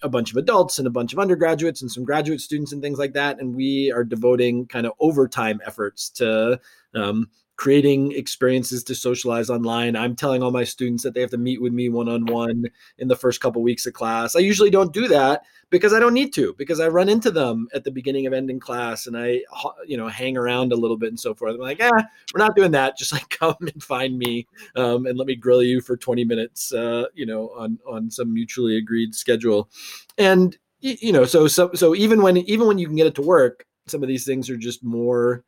a 0.02 0.08
bunch 0.08 0.30
of 0.30 0.36
adults 0.36 0.78
and 0.78 0.86
a 0.86 0.90
bunch 0.90 1.12
of 1.12 1.18
undergraduates 1.18 1.82
and 1.82 1.90
some 1.90 2.04
graduate 2.04 2.40
students 2.40 2.72
and 2.72 2.82
things 2.82 2.98
like 2.98 3.12
that. 3.14 3.38
And 3.40 3.54
we 3.54 3.92
are 3.92 4.04
devoting 4.04 4.66
kind 4.66 4.86
of 4.86 4.92
overtime 5.00 5.60
efforts 5.64 6.10
to 6.10 6.60
um, 6.94 7.28
creating 7.56 8.12
experiences 8.12 8.84
to 8.84 8.94
socialize 8.94 9.48
online. 9.48 9.96
I'm 9.96 10.14
telling 10.14 10.42
all 10.42 10.50
my 10.50 10.64
students 10.64 11.02
that 11.02 11.14
they 11.14 11.22
have 11.22 11.30
to 11.30 11.38
meet 11.38 11.60
with 11.60 11.72
me 11.72 11.88
one 11.88 12.08
on 12.08 12.26
one 12.26 12.66
in 12.98 13.08
the 13.08 13.16
first 13.16 13.40
couple 13.40 13.62
weeks 13.62 13.86
of 13.86 13.94
class. 13.94 14.36
I 14.36 14.40
usually 14.40 14.70
don't 14.70 14.92
do 14.92 15.08
that 15.08 15.42
because 15.70 15.92
I 15.92 15.98
don't 15.98 16.12
need 16.12 16.34
to 16.34 16.54
because 16.58 16.80
I 16.80 16.88
run 16.88 17.08
into 17.08 17.30
them 17.30 17.68
at 17.74 17.84
the 17.84 17.90
beginning 17.90 18.26
of 18.26 18.32
ending 18.32 18.60
class 18.60 19.06
and 19.06 19.16
I 19.16 19.42
you 19.86 19.96
know 19.96 20.08
hang 20.08 20.36
around 20.36 20.72
a 20.72 20.76
little 20.76 20.98
bit 20.98 21.08
and 21.08 21.18
so 21.18 21.34
forth. 21.34 21.54
I'm 21.54 21.60
like, 21.60 21.78
"Yeah, 21.78 21.90
we're 22.34 22.44
not 22.44 22.56
doing 22.56 22.72
that. 22.72 22.98
Just 22.98 23.12
like 23.12 23.28
come 23.30 23.56
and 23.60 23.82
find 23.82 24.18
me 24.18 24.46
um, 24.76 25.06
and 25.06 25.16
let 25.16 25.26
me 25.26 25.34
grill 25.34 25.62
you 25.62 25.80
for 25.80 25.96
20 25.96 26.24
minutes 26.24 26.72
uh, 26.72 27.04
you 27.14 27.26
know 27.26 27.50
on 27.56 27.78
on 27.86 28.10
some 28.10 28.32
mutually 28.32 28.76
agreed 28.76 29.14
schedule." 29.14 29.70
And 30.18 30.56
you 30.80 31.12
know, 31.12 31.24
so 31.24 31.48
so 31.48 31.70
so 31.74 31.94
even 31.94 32.22
when 32.22 32.36
even 32.36 32.66
when 32.66 32.78
you 32.78 32.86
can 32.86 32.96
get 32.96 33.06
it 33.06 33.14
to 33.14 33.22
work, 33.22 33.66
some 33.86 34.02
of 34.02 34.08
these 34.08 34.26
things 34.26 34.50
are 34.50 34.58
just 34.58 34.84
more 34.84 35.42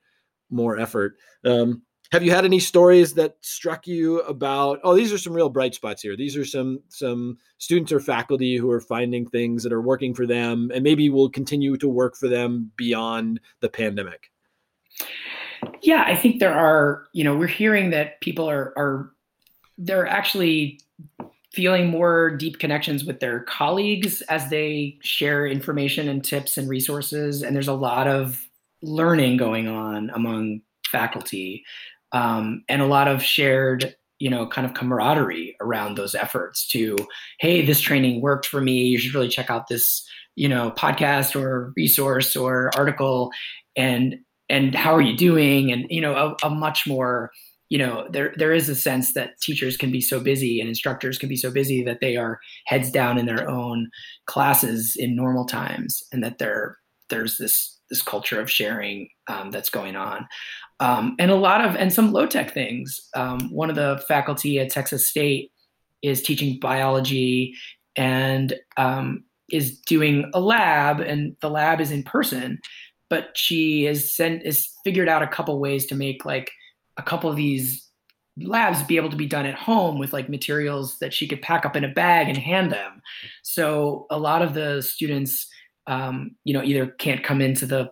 more 0.50 0.78
effort. 0.78 1.16
Um, 1.44 1.82
have 2.12 2.22
you 2.22 2.30
had 2.30 2.44
any 2.44 2.58
stories 2.58 3.14
that 3.14 3.36
struck 3.42 3.86
you 3.86 4.20
about 4.20 4.80
oh 4.84 4.94
these 4.94 5.12
are 5.12 5.18
some 5.18 5.32
real 5.32 5.48
bright 5.48 5.74
spots 5.74 6.02
here. 6.02 6.16
These 6.16 6.36
are 6.36 6.44
some 6.44 6.80
some 6.88 7.38
students 7.58 7.92
or 7.92 8.00
faculty 8.00 8.56
who 8.56 8.70
are 8.70 8.80
finding 8.80 9.26
things 9.26 9.62
that 9.62 9.72
are 9.72 9.82
working 9.82 10.14
for 10.14 10.26
them 10.26 10.70
and 10.74 10.82
maybe 10.82 11.10
will 11.10 11.30
continue 11.30 11.76
to 11.76 11.88
work 11.88 12.16
for 12.16 12.28
them 12.28 12.70
beyond 12.76 13.40
the 13.60 13.68
pandemic 13.68 14.30
yeah 15.82 16.04
i 16.06 16.14
think 16.14 16.40
there 16.40 16.54
are 16.54 17.06
you 17.12 17.24
know 17.24 17.36
we're 17.36 17.46
hearing 17.46 17.90
that 17.90 18.20
people 18.20 18.48
are 18.48 18.72
are 18.76 19.10
they're 19.76 20.06
actually 20.06 20.80
feeling 21.52 21.88
more 21.88 22.36
deep 22.36 22.58
connections 22.58 23.04
with 23.04 23.20
their 23.20 23.40
colleagues 23.40 24.20
as 24.22 24.50
they 24.50 24.98
share 25.00 25.46
information 25.46 26.08
and 26.08 26.24
tips 26.24 26.56
and 26.56 26.68
resources 26.68 27.42
and 27.42 27.54
there's 27.54 27.68
a 27.68 27.74
lot 27.74 28.06
of 28.06 28.48
learning 28.82 29.36
going 29.36 29.66
on 29.66 30.10
among 30.10 30.60
faculty 30.86 31.64
um, 32.12 32.62
and 32.68 32.82
a 32.82 32.86
lot 32.86 33.08
of 33.08 33.22
shared 33.22 33.94
you 34.18 34.28
know 34.28 34.46
kind 34.48 34.66
of 34.66 34.74
camaraderie 34.74 35.56
around 35.60 35.96
those 35.96 36.14
efforts 36.14 36.66
to 36.68 36.96
hey 37.38 37.64
this 37.64 37.80
training 37.80 38.20
worked 38.20 38.46
for 38.46 38.60
me. 38.60 38.84
You 38.84 38.98
should 38.98 39.14
really 39.14 39.28
check 39.28 39.50
out 39.50 39.68
this 39.68 40.06
you 40.36 40.48
know 40.48 40.70
podcast 40.72 41.40
or 41.40 41.72
resource 41.76 42.36
or 42.36 42.70
article. 42.76 43.30
And 43.76 44.16
and 44.48 44.74
how 44.74 44.94
are 44.94 45.02
you 45.02 45.16
doing? 45.16 45.70
And 45.70 45.86
you 45.90 46.00
know 46.00 46.36
a, 46.42 46.46
a 46.46 46.50
much 46.50 46.86
more 46.86 47.30
you 47.68 47.78
know 47.78 48.06
there 48.10 48.34
there 48.36 48.52
is 48.52 48.68
a 48.68 48.74
sense 48.74 49.14
that 49.14 49.40
teachers 49.40 49.76
can 49.76 49.90
be 49.90 50.00
so 50.00 50.20
busy 50.20 50.60
and 50.60 50.68
instructors 50.68 51.18
can 51.18 51.28
be 51.28 51.36
so 51.36 51.50
busy 51.50 51.84
that 51.84 52.00
they 52.00 52.16
are 52.16 52.40
heads 52.66 52.90
down 52.90 53.18
in 53.18 53.26
their 53.26 53.48
own 53.48 53.90
classes 54.26 54.96
in 54.98 55.14
normal 55.14 55.44
times 55.44 56.02
and 56.12 56.24
that 56.24 56.38
there 56.38 56.78
there's 57.10 57.36
this 57.38 57.78
this 57.90 58.02
culture 58.02 58.40
of 58.40 58.50
sharing 58.50 59.08
um, 59.28 59.50
that's 59.50 59.70
going 59.70 59.96
on 59.96 60.26
um, 60.80 61.16
and 61.18 61.30
a 61.30 61.36
lot 61.36 61.64
of 61.64 61.74
and 61.76 61.92
some 61.92 62.12
low 62.12 62.26
tech 62.26 62.52
things. 62.52 63.00
Um, 63.14 63.52
one 63.52 63.70
of 63.70 63.76
the 63.76 64.02
faculty 64.06 64.58
at 64.58 64.70
Texas 64.70 65.08
State 65.08 65.52
is 66.02 66.22
teaching 66.22 66.58
biology 66.60 67.54
and 67.96 68.54
um, 68.76 69.24
is 69.50 69.80
doing 69.80 70.30
a 70.34 70.40
lab, 70.40 71.00
and 71.00 71.36
the 71.40 71.50
lab 71.50 71.80
is 71.80 71.90
in 71.90 72.02
person. 72.02 72.60
But 73.10 73.30
she 73.34 73.84
has 73.84 74.14
sent 74.14 74.44
is 74.44 74.68
figured 74.84 75.08
out 75.08 75.22
a 75.22 75.28
couple 75.28 75.58
ways 75.58 75.86
to 75.86 75.94
make 75.94 76.24
like 76.24 76.50
a 76.96 77.02
couple 77.02 77.30
of 77.30 77.36
these 77.36 77.88
labs 78.40 78.82
be 78.84 78.96
able 78.96 79.10
to 79.10 79.16
be 79.16 79.26
done 79.26 79.46
at 79.46 79.54
home 79.54 79.98
with 79.98 80.12
like 80.12 80.28
materials 80.28 80.98
that 81.00 81.12
she 81.12 81.26
could 81.26 81.42
pack 81.42 81.66
up 81.66 81.74
in 81.74 81.84
a 81.84 81.88
bag 81.88 82.28
and 82.28 82.38
hand 82.38 82.70
them. 82.70 83.02
So 83.42 84.06
a 84.10 84.18
lot 84.18 84.42
of 84.42 84.54
the 84.54 84.80
students, 84.82 85.48
um, 85.88 86.36
you 86.44 86.54
know, 86.54 86.62
either 86.62 86.86
can't 86.86 87.24
come 87.24 87.40
into 87.40 87.66
the 87.66 87.90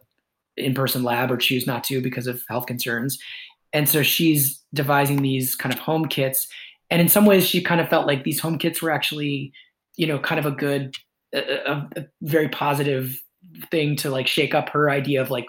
in-person 0.56 1.02
lab 1.02 1.30
or 1.30 1.36
choose 1.36 1.66
not 1.66 1.84
to 1.84 2.00
because 2.00 2.26
of 2.26 2.42
health 2.48 2.66
concerns. 2.66 3.18
And 3.72 3.88
so 3.88 4.02
she's 4.02 4.62
devising 4.74 5.22
these 5.22 5.54
kind 5.54 5.72
of 5.72 5.78
home 5.78 6.06
kits. 6.06 6.46
And 6.90 7.00
in 7.00 7.08
some 7.08 7.26
ways 7.26 7.46
she 7.46 7.62
kind 7.62 7.80
of 7.80 7.88
felt 7.88 8.06
like 8.06 8.24
these 8.24 8.40
home 8.40 8.58
kits 8.58 8.80
were 8.80 8.90
actually 8.90 9.52
you 9.96 10.06
know 10.06 10.18
kind 10.18 10.38
of 10.38 10.46
a 10.46 10.50
good 10.50 10.94
a, 11.34 11.82
a 11.96 12.06
very 12.22 12.48
positive 12.48 13.20
thing 13.70 13.96
to 13.96 14.10
like 14.10 14.26
shake 14.26 14.54
up 14.54 14.68
her 14.70 14.90
idea 14.90 15.20
of 15.20 15.30
like 15.30 15.46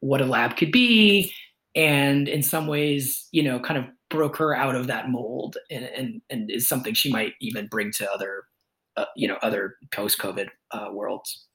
what 0.00 0.20
a 0.20 0.26
lab 0.26 0.56
could 0.56 0.72
be. 0.72 1.32
And 1.74 2.28
in 2.28 2.42
some 2.42 2.66
ways 2.66 3.28
you 3.32 3.42
know 3.42 3.58
kind 3.58 3.78
of 3.78 3.86
broke 4.10 4.36
her 4.36 4.54
out 4.54 4.74
of 4.74 4.86
that 4.86 5.08
mold 5.08 5.56
and 5.70 5.84
and, 5.84 6.22
and 6.30 6.50
is 6.50 6.68
something 6.68 6.94
she 6.94 7.10
might 7.10 7.32
even 7.40 7.66
bring 7.66 7.90
to 7.92 8.10
other 8.10 8.44
uh, 8.96 9.06
you 9.16 9.26
know 9.26 9.36
other 9.42 9.76
post 9.92 10.18
covid 10.18 10.48
uh, 10.70 10.88
worlds 10.92 11.46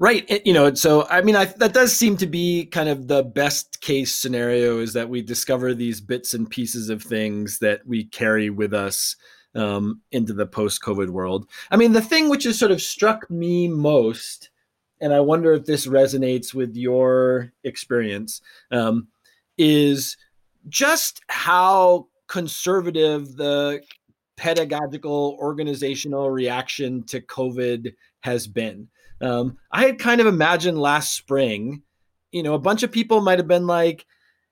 Right. 0.00 0.46
You 0.46 0.52
know, 0.52 0.72
so 0.74 1.08
I 1.08 1.22
mean, 1.22 1.34
I, 1.34 1.46
that 1.46 1.74
does 1.74 1.92
seem 1.92 2.16
to 2.18 2.26
be 2.26 2.66
kind 2.66 2.88
of 2.88 3.08
the 3.08 3.24
best 3.24 3.80
case 3.80 4.14
scenario 4.14 4.78
is 4.78 4.92
that 4.92 5.08
we 5.08 5.22
discover 5.22 5.74
these 5.74 6.00
bits 6.00 6.34
and 6.34 6.48
pieces 6.48 6.88
of 6.88 7.02
things 7.02 7.58
that 7.58 7.84
we 7.84 8.04
carry 8.04 8.48
with 8.48 8.72
us 8.72 9.16
um, 9.56 10.00
into 10.12 10.32
the 10.32 10.46
post 10.46 10.82
COVID 10.82 11.10
world. 11.10 11.50
I 11.72 11.76
mean, 11.76 11.92
the 11.92 12.00
thing 12.00 12.28
which 12.28 12.44
has 12.44 12.58
sort 12.58 12.70
of 12.70 12.80
struck 12.80 13.28
me 13.28 13.66
most, 13.66 14.50
and 15.00 15.12
I 15.12 15.18
wonder 15.18 15.52
if 15.54 15.64
this 15.64 15.88
resonates 15.88 16.54
with 16.54 16.76
your 16.76 17.52
experience, 17.64 18.40
um, 18.70 19.08
is 19.56 20.16
just 20.68 21.22
how 21.28 22.06
conservative 22.28 23.34
the 23.36 23.82
pedagogical 24.36 25.36
organizational 25.40 26.30
reaction 26.30 27.02
to 27.04 27.20
COVID 27.20 27.92
has 28.20 28.46
been. 28.46 28.88
Um, 29.20 29.58
I 29.70 29.84
had 29.84 29.98
kind 29.98 30.20
of 30.20 30.26
imagined 30.26 30.78
last 30.78 31.14
spring, 31.14 31.82
you 32.32 32.42
know, 32.42 32.54
a 32.54 32.58
bunch 32.58 32.82
of 32.82 32.92
people 32.92 33.20
might 33.20 33.38
have 33.38 33.48
been 33.48 33.66
like, 33.66 34.06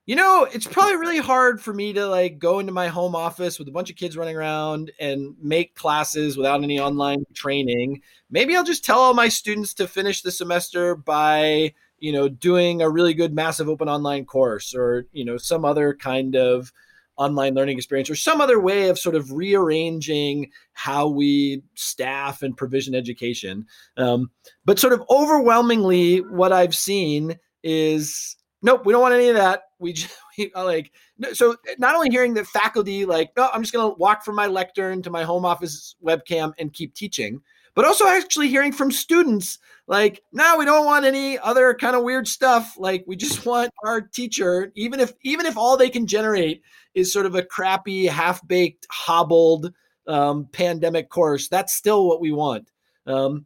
you 0.05 0.15
know, 0.15 0.47
it's 0.51 0.65
probably 0.65 0.95
really 0.95 1.19
hard 1.19 1.61
for 1.61 1.73
me 1.73 1.91
to 1.93 2.07
like 2.07 2.39
go 2.39 2.59
into 2.59 2.71
my 2.71 2.87
home 2.87 3.13
office 3.13 3.59
with 3.59 3.67
a 3.67 3.71
bunch 3.71 3.89
of 3.89 3.97
kids 3.97 4.15
running 4.15 4.37
around 4.37 4.91
and 4.99 5.35
make 5.41 5.75
classes 5.75 6.37
without 6.37 6.63
any 6.63 6.79
online 6.79 7.25
training. 7.33 8.01
Maybe 8.29 8.55
I'll 8.55 8.63
just 8.63 8.85
tell 8.85 8.99
all 8.99 9.13
my 9.13 9.27
students 9.27 9.73
to 9.75 9.87
finish 9.87 10.21
the 10.21 10.31
semester 10.31 10.95
by, 10.95 11.73
you 11.99 12.13
know, 12.13 12.29
doing 12.29 12.81
a 12.81 12.89
really 12.89 13.13
good 13.13 13.33
massive 13.33 13.67
open 13.67 13.89
online 13.89 14.23
course 14.23 14.73
or, 14.73 15.07
you 15.11 15.25
know, 15.25 15.35
some 15.35 15.65
other 15.65 15.93
kind 15.93 16.37
of 16.37 16.71
online 17.17 17.55
learning 17.55 17.77
experience 17.77 18.09
or 18.09 18.15
some 18.15 18.41
other 18.41 18.59
way 18.59 18.89
of 18.89 18.99
sort 18.99 19.15
of 19.15 19.31
rearranging 19.31 20.51
how 20.73 21.07
we 21.07 21.63
staff 21.75 22.41
and 22.41 22.55
provision 22.55 22.95
education. 22.95 23.65
Um, 23.97 24.31
but 24.65 24.79
sort 24.79 24.93
of 24.93 25.03
overwhelmingly, 25.09 26.19
what 26.19 26.51
I've 26.51 26.75
seen 26.75 27.37
is 27.63 28.35
nope, 28.61 28.85
we 28.85 28.93
don't 28.93 29.01
want 29.01 29.13
any 29.13 29.29
of 29.29 29.35
that. 29.35 29.63
We 29.79 29.93
just 29.93 30.13
we, 30.37 30.51
like 30.55 30.91
so 31.33 31.55
not 31.77 31.95
only 31.95 32.09
hearing 32.09 32.35
that 32.35 32.47
faculty 32.47 33.05
like, 33.05 33.31
no, 33.35 33.49
I'm 33.53 33.61
just 33.61 33.73
going 33.73 33.89
to 33.89 33.97
walk 33.97 34.23
from 34.23 34.35
my 34.35 34.47
lectern 34.47 35.01
to 35.03 35.09
my 35.09 35.23
home 35.23 35.45
office 35.45 35.95
webcam 36.05 36.53
and 36.59 36.73
keep 36.73 36.93
teaching, 36.93 37.41
but 37.77 37.85
also 37.85 38.07
actually 38.07 38.47
hearing 38.47 38.71
from 38.71 38.91
students 38.91 39.59
like, 39.85 40.23
no, 40.33 40.57
we 40.57 40.65
don't 40.65 40.87
want 40.87 41.05
any 41.05 41.37
other 41.37 41.75
kind 41.75 41.95
of 41.95 42.01
weird 42.01 42.27
stuff. 42.27 42.75
Like 42.75 43.03
we 43.05 43.15
just 43.15 43.45
want 43.45 43.71
our 43.85 44.01
teacher, 44.01 44.71
even 44.75 44.99
if 44.99 45.13
even 45.21 45.45
if 45.45 45.55
all 45.55 45.77
they 45.77 45.91
can 45.91 46.07
generate 46.07 46.63
is 46.95 47.13
sort 47.13 47.27
of 47.27 47.35
a 47.35 47.43
crappy, 47.43 48.07
half-baked, 48.07 48.87
hobbled 48.89 49.71
um, 50.07 50.47
pandemic 50.51 51.11
course, 51.11 51.49
that's 51.49 51.71
still 51.71 52.07
what 52.07 52.19
we 52.19 52.31
want. 52.31 52.71
Um, 53.05 53.45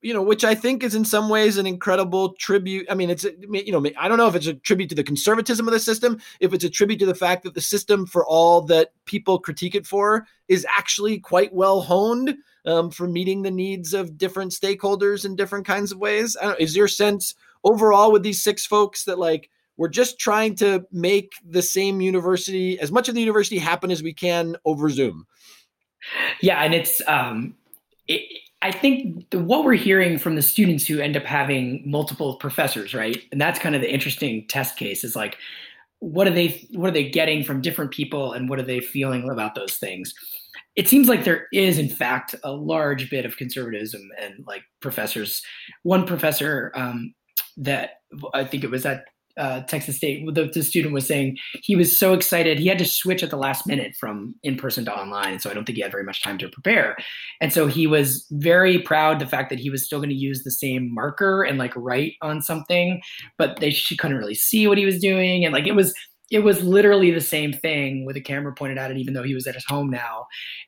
you 0.00 0.12
know, 0.12 0.22
which 0.22 0.44
I 0.44 0.56
think 0.56 0.82
is 0.82 0.96
in 0.96 1.04
some 1.04 1.28
ways 1.28 1.56
an 1.56 1.66
incredible 1.66 2.32
tribute. 2.32 2.88
I 2.90 2.96
mean, 2.96 3.10
it's 3.10 3.24
you 3.24 3.70
know, 3.70 3.84
I 3.96 4.08
don't 4.08 4.18
know 4.18 4.26
if 4.26 4.34
it's 4.34 4.48
a 4.48 4.54
tribute 4.54 4.88
to 4.88 4.96
the 4.96 5.04
conservatism 5.04 5.68
of 5.68 5.72
the 5.72 5.78
system, 5.78 6.20
if 6.40 6.52
it's 6.52 6.64
a 6.64 6.70
tribute 6.70 6.98
to 6.98 7.06
the 7.06 7.14
fact 7.14 7.44
that 7.44 7.54
the 7.54 7.60
system, 7.60 8.06
for 8.06 8.26
all 8.26 8.60
that 8.62 8.90
people 9.04 9.38
critique 9.38 9.76
it 9.76 9.86
for, 9.86 10.26
is 10.48 10.66
actually 10.76 11.20
quite 11.20 11.52
well 11.52 11.80
honed 11.80 12.38
um, 12.66 12.90
for 12.90 13.08
meeting 13.08 13.42
the 13.42 13.50
needs 13.50 13.94
of 13.94 14.18
different 14.18 14.52
stakeholders 14.52 15.24
in 15.24 15.36
different 15.36 15.66
kinds 15.66 15.92
of 15.92 15.98
ways. 15.98 16.36
is 16.58 16.76
your 16.76 16.88
sense 16.88 17.34
overall 17.64 18.12
with 18.12 18.22
these 18.22 18.42
six 18.42 18.66
folks 18.66 19.04
that 19.04 19.18
like 19.18 19.50
we're 19.76 19.88
just 19.88 20.18
trying 20.18 20.54
to 20.56 20.84
make 20.90 21.32
the 21.48 21.62
same 21.62 22.00
university 22.00 22.78
as 22.80 22.90
much 22.90 23.08
of 23.08 23.14
the 23.14 23.20
university 23.20 23.58
happen 23.58 23.90
as 23.90 24.02
we 24.02 24.12
can 24.12 24.56
over 24.64 24.90
Zoom? 24.90 25.26
Yeah, 26.40 26.62
and 26.62 26.74
it's 26.74 27.00
um, 27.06 27.54
it, 28.06 28.22
I 28.60 28.72
think 28.72 29.30
the, 29.30 29.38
what 29.38 29.64
we're 29.64 29.74
hearing 29.74 30.18
from 30.18 30.34
the 30.34 30.42
students 30.42 30.86
who 30.86 30.98
end 31.00 31.16
up 31.16 31.22
having 31.22 31.82
multiple 31.88 32.36
professors, 32.36 32.92
right? 32.92 33.22
And 33.30 33.40
that's 33.40 33.58
kind 33.58 33.74
of 33.74 33.80
the 33.80 33.92
interesting 33.92 34.46
test 34.48 34.76
case 34.76 35.04
is 35.04 35.14
like, 35.14 35.38
what 36.00 36.26
are 36.26 36.32
they 36.32 36.66
what 36.72 36.88
are 36.88 36.92
they 36.92 37.08
getting 37.08 37.44
from 37.44 37.60
different 37.60 37.92
people, 37.92 38.32
and 38.32 38.48
what 38.48 38.58
are 38.58 38.64
they 38.64 38.80
feeling 38.80 39.28
about 39.30 39.54
those 39.54 39.74
things? 39.74 40.14
It 40.78 40.86
seems 40.86 41.08
like 41.08 41.24
there 41.24 41.48
is, 41.52 41.76
in 41.76 41.88
fact, 41.88 42.36
a 42.44 42.52
large 42.52 43.10
bit 43.10 43.24
of 43.24 43.36
conservatism 43.36 44.00
and 44.22 44.44
like 44.46 44.62
professors. 44.80 45.42
One 45.82 46.06
professor 46.06 46.70
um, 46.76 47.14
that 47.56 47.94
I 48.32 48.44
think 48.44 48.62
it 48.62 48.70
was 48.70 48.86
at 48.86 49.04
uh, 49.36 49.62
Texas 49.62 49.96
State, 49.96 50.24
the, 50.34 50.50
the, 50.52 50.62
student 50.62 50.94
was 50.94 51.06
saying 51.06 51.36
he 51.62 51.76
was 51.76 51.96
so 51.96 52.12
excited. 52.12 52.58
He 52.58 52.66
had 52.66 52.78
to 52.78 52.84
switch 52.84 53.22
at 53.22 53.30
the 53.30 53.36
last 53.36 53.66
minute 53.66 53.94
from 53.98 54.34
in 54.42 54.56
person 54.56 54.84
to 54.84 54.92
online. 54.94 55.38
So 55.38 55.48
I 55.48 55.54
don't 55.54 55.64
think 55.64 55.76
he 55.76 55.82
had 55.82 55.92
very 55.92 56.02
much 56.02 56.22
time 56.22 56.38
to 56.38 56.48
prepare. 56.48 56.96
And 57.40 57.52
so 57.52 57.68
he 57.68 57.86
was 57.86 58.26
very 58.32 58.80
proud 58.80 59.20
the 59.20 59.26
fact 59.26 59.50
that 59.50 59.60
he 59.60 59.70
was 59.70 59.86
still 59.86 60.00
going 60.00 60.08
to 60.10 60.14
use 60.14 60.42
the 60.42 60.50
same 60.50 60.92
marker 60.92 61.44
and 61.44 61.58
like 61.58 61.72
write 61.76 62.14
on 62.20 62.42
something, 62.42 63.00
but 63.36 63.60
they 63.60 63.70
she 63.70 63.96
couldn't 63.96 64.16
really 64.16 64.34
see 64.34 64.66
what 64.66 64.78
he 64.78 64.84
was 64.84 64.98
doing. 64.98 65.44
And 65.44 65.52
like 65.52 65.66
it 65.66 65.76
was 65.76 65.94
it 66.30 66.40
was 66.40 66.62
literally 66.62 67.10
the 67.10 67.20
same 67.20 67.52
thing 67.52 68.04
with 68.04 68.16
a 68.16 68.20
camera 68.20 68.54
pointed 68.54 68.78
at 68.78 68.90
it, 68.90 68.98
even 68.98 69.14
though 69.14 69.22
he 69.22 69.34
was 69.34 69.46
at 69.46 69.54
his 69.54 69.64
home 69.66 69.88
now. 69.88 70.26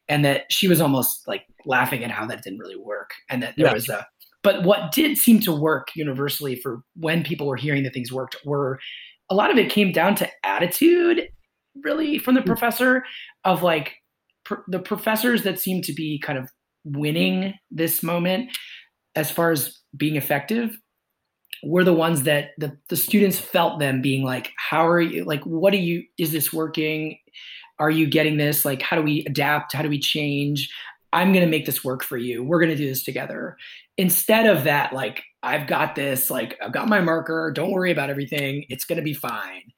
And 0.09 0.25
that 0.25 0.51
she 0.51 0.69
was 0.69 0.81
almost 0.81 1.27
like 1.29 1.45
laughing 1.67 2.03
at 2.03 2.11
how 2.11 2.27
that 2.27 2.43
didn't 2.43 2.59
really 2.59 2.77
work. 2.77 3.11
And 3.29 3.43
that 3.43 3.55
there 3.57 3.67
yeah. 3.67 3.75
was 3.75 3.89
a 3.89 4.07
but 4.43 4.65
what 4.65 4.93
did 4.93 5.19
seem 5.19 5.41
to 5.41 5.53
work 5.53 5.89
universally 5.95 6.57
for 6.57 6.83
when 6.97 7.23
people 7.23 7.47
were 7.47 7.57
hearing 7.57 7.83
that 7.83 7.93
things 7.93 8.13
worked 8.13 8.37
were 8.45 8.79
a 9.29 9.35
lot 9.35 9.51
of 9.51 9.59
it 9.59 9.71
came 9.71 9.93
down 9.93 10.15
to 10.17 10.29
attitude, 10.45 11.29
really, 11.85 12.19
from 12.19 12.35
the 12.35 12.41
mm-hmm. 12.41 12.49
professor 12.49 13.05
of 13.45 13.63
like 13.63 13.95
pr- 14.45 14.63
the 14.69 14.79
professors 14.79 15.43
that 15.43 15.61
seemed 15.61 15.85
to 15.85 15.93
be 15.93 16.19
kind 16.19 16.39
of 16.39 16.51
winning 16.85 17.55
this 17.71 18.03
moment 18.03 18.51
as 19.15 19.31
far 19.31 19.51
as 19.51 19.79
being 19.97 20.17
effective 20.17 20.77
were 21.63 21.85
the 21.85 21.93
ones 21.93 22.23
that 22.23 22.51
the, 22.57 22.77
the 22.89 22.97
students 22.97 23.39
felt 23.39 23.79
them 23.79 24.01
being 24.01 24.25
like 24.25 24.51
how 24.71 24.87
are 24.87 25.01
you 25.01 25.25
like 25.25 25.45
what 25.45 25.75
are 25.75 25.79
you 25.79 26.05
is 26.17 26.31
this 26.31 26.53
working 26.53 27.19
are 27.81 27.91
you 27.91 28.07
getting 28.07 28.37
this 28.37 28.65
like 28.65 28.81
how 28.81 28.95
do 28.95 29.03
we 29.03 29.25
adapt 29.27 29.73
how 29.73 29.83
do 29.83 29.89
we 29.89 29.99
change 29.99 30.71
I'm 31.13 31.33
going 31.33 31.45
to 31.45 31.51
make 31.51 31.67
this 31.67 31.83
work 31.83 32.05
for 32.05 32.17
you. 32.17 32.45
We're 32.45 32.61
going 32.61 32.71
to 32.71 32.77
do 32.77 32.89
this 32.89 33.03
together. 33.03 33.57
Instead 33.99 34.47
of 34.47 34.63
that, 34.63 34.93
like, 34.93 35.25
I've 35.43 35.67
got 35.67 35.97
this, 35.97 36.31
like, 36.31 36.57
I've 36.63 36.73
got 36.73 36.89
my 36.89 37.01
marker. 37.01 37.51
Don't 37.53 37.73
worry 37.73 37.91
about 37.91 38.11
everything. 38.11 38.65
It's 38.69 38.85
going 38.85 38.99
to 38.99 39.03
be 39.03 39.13
fine. 39.13 39.73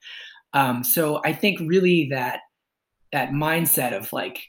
Um, 0.53 0.83
so 0.83 1.21
I 1.25 1.33
think 1.33 1.59
really 1.61 2.09
that 2.11 2.41
that 3.11 3.29
mindset 3.29 3.95
of 3.95 4.11
like 4.11 4.39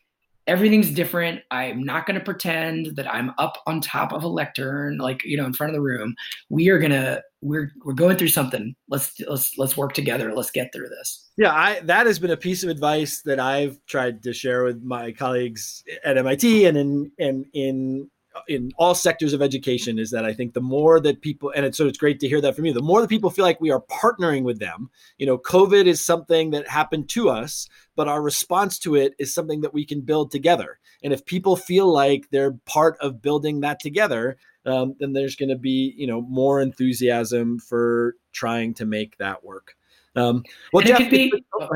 everything's 0.47 0.91
different. 0.91 1.41
I'm 1.51 1.83
not 1.83 2.07
going 2.07 2.19
to 2.19 2.25
pretend 2.25 2.97
that 2.97 3.13
I'm 3.13 3.33
up 3.39 3.63
on 3.67 3.81
top 3.81 4.13
of 4.13 4.23
a 4.23 4.29
lectern, 4.29 4.99
like 4.99 5.25
you 5.25 5.37
know, 5.37 5.45
in 5.45 5.53
front 5.53 5.71
of 5.71 5.75
the 5.75 5.83
room. 5.83 6.15
We 6.51 6.69
are 6.69 6.79
gonna 6.79 7.23
we're 7.41 7.73
we're 7.85 7.95
going 7.95 8.17
through 8.17 8.29
something. 8.29 8.75
Let's 8.89 9.19
let's 9.29 9.57
let's 9.59 9.77
work 9.77 9.93
together. 9.93 10.35
Let's 10.35 10.51
get 10.51 10.73
through 10.73 10.89
this. 10.89 11.31
Yeah, 11.37 11.53
I 11.53 11.81
that 11.81 12.07
has 12.07 12.19
been 12.19 12.31
a 12.31 12.37
piece 12.37 12.63
of 12.63 12.71
advice 12.71 13.23
that 13.23 13.41
I've 13.41 13.79
tried 13.87 14.23
to 14.25 14.33
share 14.33 14.65
with 14.65 14.83
my 14.83 15.13
colleagues 15.13 15.83
at 16.05 16.19
MIT 16.19 16.67
and 16.67 16.77
in 16.77 17.13
and 17.19 17.47
in 17.53 18.11
in 18.49 18.71
all 18.77 18.95
sectors 18.95 19.33
of 19.33 19.43
education 19.43 19.99
is 19.99 20.11
that 20.11 20.25
I 20.25 20.33
think 20.33 20.55
the 20.55 20.61
more 20.61 21.01
that 21.01 21.21
people, 21.21 21.53
and 21.55 21.65
it's, 21.65 21.79
so 21.79 21.87
it's 21.87 21.99
great 21.99 22.21
to 22.21 22.29
hear 22.29 22.41
that 22.41 22.57
from 22.57 22.65
you, 22.65 22.73
the 22.73 22.83
more 22.83 23.01
that 23.01 23.09
people 23.09 23.31
feel 23.31 23.45
like 23.45 23.61
we 23.61 23.71
are 23.71 23.83
partnering 23.83 24.43
with 24.43 24.59
them. 24.59 24.91
You 25.19 25.27
know, 25.27 25.39
COVID 25.39 25.87
is 25.87 26.05
something 26.05 26.51
that 26.51 26.69
happened 26.69 27.09
to 27.11 27.29
us, 27.29 27.69
but 27.97 28.09
our 28.09 28.23
response 28.23 28.79
to 28.81 28.97
it 28.97 29.15
is 29.19 29.35
something 29.35 29.61
that 29.61 29.75
we 29.75 29.85
can 29.85 30.01
build 30.01 30.31
together. 30.31 30.79
And 31.03 31.13
if 31.13 31.25
people 31.25 31.57
feel 31.57 31.93
like 31.93 32.29
they're 32.31 32.53
part 32.67 32.97
of 33.01 33.23
building 33.23 33.61
that 33.61 33.79
together, 33.81 34.37
um, 34.67 34.97
then 34.99 35.13
there's 35.13 35.37
going 35.37 35.51
to 35.51 35.57
be, 35.57 35.95
you 35.97 36.07
know, 36.07 36.23
more 36.23 36.61
enthusiasm 36.61 37.59
for 37.59 38.17
trying 38.33 38.75
to 38.75 38.87
make 38.87 39.17
that 39.19 39.45
work. 39.45 39.77
Um, 40.17 40.45
well, 40.73 40.85
Jeff, 40.85 41.11
be, 41.11 41.33
oh, 41.61 41.69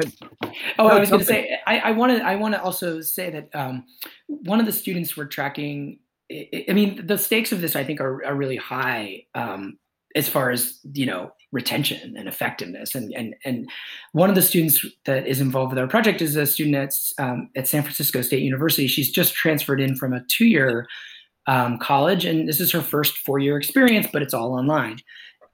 oh 0.78 0.86
no, 0.86 0.88
I 0.88 1.00
was 1.00 1.10
going 1.10 1.20
to 1.20 1.26
say, 1.26 1.58
I 1.66 1.90
want 1.90 2.16
to, 2.16 2.24
I 2.24 2.36
want 2.36 2.54
to 2.54 2.62
also 2.62 3.00
say 3.00 3.30
that 3.30 3.54
um, 3.54 3.84
one 4.26 4.60
of 4.60 4.66
the 4.66 4.72
students 4.72 5.16
we're 5.16 5.26
tracking 5.26 5.98
I 6.30 6.72
mean, 6.72 7.06
the 7.06 7.16
stakes 7.16 7.52
of 7.52 7.60
this, 7.60 7.74
I 7.74 7.84
think, 7.84 8.00
are, 8.00 8.24
are 8.24 8.34
really 8.34 8.56
high 8.56 9.24
um, 9.34 9.78
as 10.14 10.28
far 10.28 10.50
as 10.50 10.78
you 10.92 11.06
know 11.06 11.30
retention 11.52 12.16
and 12.16 12.28
effectiveness. 12.28 12.94
And 12.94 13.12
and 13.14 13.34
and 13.44 13.70
one 14.12 14.28
of 14.28 14.36
the 14.36 14.42
students 14.42 14.84
that 15.06 15.26
is 15.26 15.40
involved 15.40 15.72
with 15.72 15.78
our 15.78 15.88
project 15.88 16.20
is 16.20 16.36
a 16.36 16.46
student 16.46 16.76
at 16.76 16.94
um, 17.18 17.50
at 17.56 17.68
San 17.68 17.82
Francisco 17.82 18.22
State 18.22 18.42
University. 18.42 18.86
She's 18.86 19.10
just 19.10 19.34
transferred 19.34 19.80
in 19.80 19.96
from 19.96 20.12
a 20.12 20.24
two 20.28 20.46
year 20.46 20.86
um, 21.46 21.78
college, 21.78 22.24
and 22.24 22.48
this 22.48 22.60
is 22.60 22.72
her 22.72 22.82
first 22.82 23.16
four 23.18 23.38
year 23.38 23.56
experience, 23.56 24.06
but 24.12 24.22
it's 24.22 24.34
all 24.34 24.52
online. 24.52 24.98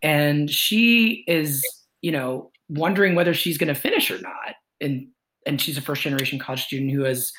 And 0.03 0.51
she 0.51 1.25
is, 1.27 1.65
you 2.03 2.13
know, 2.13 2.51
wondering 2.69 3.15
whether 3.15 3.33
she's 3.33 3.59
going 3.59 3.73
to 3.73 3.81
finish 3.81 4.11
or 4.11 4.19
not. 4.21 4.57
And 4.81 5.07
and 5.47 5.61
she's 5.61 5.79
a 5.79 5.83
first 5.83 6.03
generation 6.03 6.39
college 6.39 6.65
student 6.65 6.91
who 6.91 7.03
has 7.03 7.33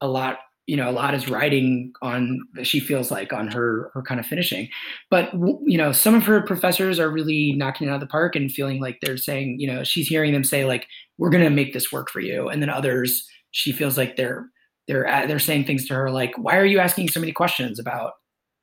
a 0.00 0.08
lot 0.08 0.38
you 0.70 0.76
know 0.76 0.88
a 0.88 0.92
lot 0.92 1.14
is 1.14 1.28
riding 1.28 1.92
on 2.00 2.38
she 2.62 2.78
feels 2.78 3.10
like 3.10 3.32
on 3.32 3.48
her 3.48 3.90
her 3.92 4.02
kind 4.02 4.20
of 4.20 4.26
finishing 4.26 4.68
but 5.10 5.32
you 5.64 5.76
know 5.76 5.90
some 5.90 6.14
of 6.14 6.24
her 6.24 6.40
professors 6.42 6.98
are 6.98 7.10
really 7.10 7.52
knocking 7.56 7.88
it 7.88 7.90
out 7.90 7.94
of 7.94 8.00
the 8.00 8.06
park 8.06 8.36
and 8.36 8.52
feeling 8.52 8.80
like 8.80 8.98
they're 9.02 9.16
saying 9.16 9.56
you 9.58 9.66
know 9.66 9.82
she's 9.82 10.08
hearing 10.08 10.32
them 10.32 10.44
say 10.44 10.64
like 10.64 10.86
we're 11.20 11.30
going 11.30 11.44
to 11.44 11.50
make 11.50 11.74
this 11.74 11.92
work 11.92 12.10
for 12.10 12.20
you. 12.20 12.48
And 12.48 12.62
then 12.62 12.70
others, 12.70 13.28
she 13.52 13.72
feels 13.72 13.96
like 13.96 14.16
they're 14.16 14.46
they're 14.88 15.04
they're 15.28 15.38
saying 15.38 15.66
things 15.66 15.86
to 15.86 15.94
her 15.94 16.10
like, 16.10 16.32
why 16.36 16.56
are 16.56 16.64
you 16.64 16.80
asking 16.80 17.08
so 17.08 17.20
many 17.20 17.30
questions 17.30 17.78
about 17.78 18.14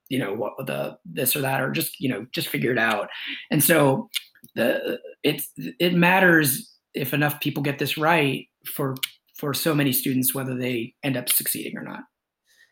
you 0.10 0.18
know 0.18 0.34
what 0.34 0.54
the 0.66 0.98
this 1.06 1.36
or 1.36 1.42
that 1.42 1.62
or 1.62 1.70
just 1.72 2.00
you 2.00 2.10
know 2.10 2.26
just 2.34 2.48
figure 2.48 2.72
it 2.72 2.80
out. 2.80 3.10
And 3.52 3.64
so 3.64 4.10
the 4.56 5.00
it's 5.24 5.52
it 5.58 5.94
matters 5.94 6.74
if 6.94 7.14
enough 7.14 7.40
people 7.42 7.62
get 7.62 7.78
this 7.78 7.98
right 7.98 8.48
for 8.66 8.96
for 9.38 9.54
so 9.54 9.74
many 9.74 9.94
students 9.94 10.34
whether 10.34 10.56
they 10.56 10.94
end 11.04 11.16
up 11.16 11.30
succeeding 11.30 11.78
or 11.78 11.84
not. 11.84 12.02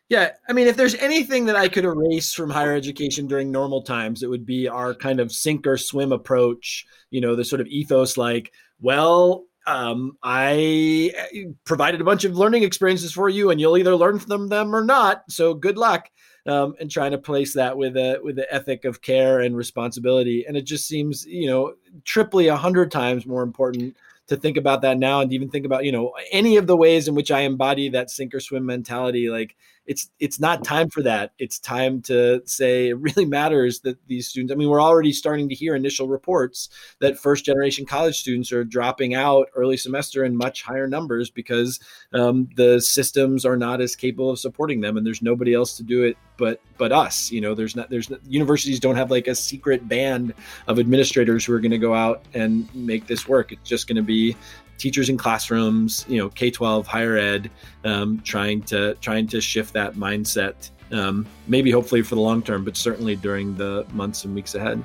Yeah, 0.08 0.30
I 0.48 0.52
mean, 0.52 0.68
if 0.68 0.76
there's 0.76 0.94
anything 0.96 1.46
that 1.46 1.56
I 1.56 1.68
could 1.68 1.84
erase 1.84 2.32
from 2.32 2.48
higher 2.48 2.74
education 2.74 3.26
during 3.26 3.50
normal 3.50 3.82
times, 3.82 4.22
it 4.22 4.30
would 4.30 4.46
be 4.46 4.68
our 4.68 4.94
kind 4.94 5.18
of 5.18 5.32
sink 5.32 5.66
or 5.66 5.76
swim 5.76 6.12
approach. 6.12 6.86
You 7.10 7.20
know, 7.20 7.34
the 7.34 7.44
sort 7.44 7.60
of 7.60 7.66
ethos 7.66 8.16
like, 8.16 8.52
well, 8.80 9.46
um, 9.66 10.16
I 10.22 11.12
eh, 11.34 11.44
provided 11.64 12.00
a 12.00 12.04
bunch 12.04 12.24
of 12.24 12.36
learning 12.36 12.62
experiences 12.62 13.12
for 13.12 13.28
you, 13.28 13.50
and 13.50 13.60
you'll 13.60 13.78
either 13.78 13.96
learn 13.96 14.20
from 14.20 14.48
them 14.48 14.74
or 14.74 14.84
not. 14.84 15.24
So 15.28 15.54
good 15.54 15.76
luck. 15.76 16.08
Um, 16.46 16.76
and 16.78 16.88
trying 16.88 17.10
to 17.10 17.18
place 17.18 17.54
that 17.54 17.76
with 17.76 17.96
a 17.96 18.20
with 18.22 18.36
the 18.36 18.54
ethic 18.54 18.84
of 18.84 19.02
care 19.02 19.40
and 19.40 19.56
responsibility, 19.56 20.44
and 20.46 20.56
it 20.56 20.62
just 20.62 20.86
seems, 20.86 21.26
you 21.26 21.48
know, 21.48 21.74
triply 22.04 22.46
a 22.46 22.54
hundred 22.54 22.92
times 22.92 23.26
more 23.26 23.42
important 23.42 23.96
to 24.28 24.36
think 24.36 24.56
about 24.56 24.82
that 24.82 24.98
now 24.98 25.20
and 25.20 25.32
even 25.32 25.48
think 25.48 25.66
about 25.66 25.84
you 25.84 25.92
know 25.92 26.12
any 26.32 26.56
of 26.56 26.66
the 26.66 26.76
ways 26.76 27.08
in 27.08 27.14
which 27.14 27.30
i 27.30 27.40
embody 27.40 27.88
that 27.88 28.10
sink 28.10 28.34
or 28.34 28.40
swim 28.40 28.66
mentality 28.66 29.28
like 29.28 29.56
it's 29.86 30.10
it's 30.18 30.40
not 30.40 30.64
time 30.64 30.90
for 30.90 31.02
that. 31.02 31.32
It's 31.38 31.58
time 31.58 32.02
to 32.02 32.42
say 32.44 32.88
it 32.88 32.98
really 32.98 33.24
matters 33.24 33.80
that 33.80 33.96
these 34.06 34.28
students 34.28 34.52
i 34.52 34.56
mean 34.56 34.68
we're 34.68 34.82
already 34.82 35.12
starting 35.12 35.48
to 35.48 35.54
hear 35.54 35.74
initial 35.74 36.08
reports 36.08 36.68
that 37.00 37.18
first 37.18 37.44
generation 37.44 37.84
college 37.84 38.18
students 38.18 38.52
are 38.52 38.64
dropping 38.64 39.14
out 39.14 39.48
early 39.54 39.76
semester 39.76 40.24
in 40.24 40.36
much 40.36 40.62
higher 40.62 40.86
numbers 40.86 41.30
because 41.30 41.80
um, 42.12 42.48
the 42.56 42.80
systems 42.80 43.44
are 43.44 43.56
not 43.56 43.80
as 43.80 43.96
capable 43.96 44.30
of 44.30 44.38
supporting 44.38 44.80
them 44.80 44.96
and 44.96 45.06
there's 45.06 45.22
nobody 45.22 45.54
else 45.54 45.76
to 45.76 45.82
do 45.82 46.02
it 46.02 46.16
but 46.36 46.60
but 46.78 46.92
us 46.92 47.30
you 47.30 47.40
know 47.40 47.54
there's 47.54 47.76
not 47.76 47.88
there's 47.90 48.10
universities 48.28 48.80
don't 48.80 48.96
have 48.96 49.10
like 49.10 49.26
a 49.26 49.34
secret 49.34 49.88
band 49.88 50.34
of 50.66 50.78
administrators 50.78 51.44
who 51.44 51.52
are 51.52 51.60
going 51.60 51.70
to 51.70 51.78
go 51.78 51.94
out 51.94 52.24
and 52.34 52.72
make 52.74 53.06
this 53.06 53.26
work. 53.28 53.52
It's 53.52 53.68
just 53.68 53.86
going 53.86 53.96
to 53.96 54.02
be 54.02 54.36
teachers 54.78 55.08
in 55.08 55.16
classrooms, 55.16 56.04
you 56.08 56.18
know, 56.18 56.28
K 56.28 56.50
twelve, 56.50 56.86
higher 56.86 57.16
ed, 57.16 57.50
um, 57.84 58.20
trying 58.24 58.62
to 58.62 58.94
trying 59.00 59.26
to 59.28 59.40
shift 59.40 59.72
that 59.74 59.94
mindset. 59.94 60.70
Um, 60.92 61.26
maybe 61.48 61.70
hopefully 61.70 62.02
for 62.02 62.14
the 62.14 62.20
long 62.20 62.42
term, 62.42 62.64
but 62.64 62.76
certainly 62.76 63.16
during 63.16 63.56
the 63.56 63.86
months 63.92 64.24
and 64.24 64.34
weeks 64.34 64.54
ahead. 64.54 64.84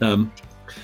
Um, 0.00 0.32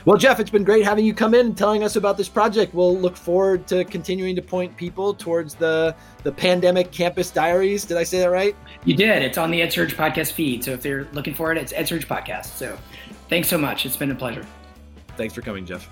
well, 0.05 0.17
Jeff, 0.17 0.41
it's 0.41 0.51
been 0.51 0.65
great 0.65 0.85
having 0.85 1.05
you 1.05 1.15
come 1.15 1.35
in 1.35 1.47
and 1.47 1.57
telling 1.57 1.83
us 1.83 1.97
about 1.97 2.17
this 2.17 2.29
project. 2.29 2.75
We'll 2.75 2.99
look 2.99 3.17
forward 3.17 3.67
to 3.69 3.85
continuing 3.85 4.37
to 4.37 4.43
point 4.43 4.77
people 4.77 5.15
towards 5.15 5.55
the 5.55 5.95
the 6.25 6.33
pandemic 6.33 6.91
campus 6.91 7.31
diaries. 7.31 7.85
Did 7.85 7.97
I 7.97 8.05
say 8.05 8.19
that 8.19 8.31
right? 8.31 8.57
You 8.85 8.95
did. 8.95 9.23
It's 9.23 9.39
on 9.39 9.51
the 9.51 9.61
EdSurge 9.61 9.95
podcast 9.95 10.33
feed. 10.33 10.65
So 10.65 10.73
if 10.73 10.83
they're 10.83 11.09
looking 11.13 11.35
for 11.35 11.53
it, 11.53 11.59
it's 11.59 11.73
EdSurge 11.73 12.07
podcast. 12.07 12.47
So 12.57 12.77
thanks 13.29 13.49
so 13.49 13.59
much. 13.59 13.87
It's 13.87 13.97
been 13.97 14.11
a 14.11 14.15
pleasure. 14.15 14.45
Thanks 15.17 15.35
for 15.35 15.43
coming, 15.43 15.65
Jeff. 15.65 15.89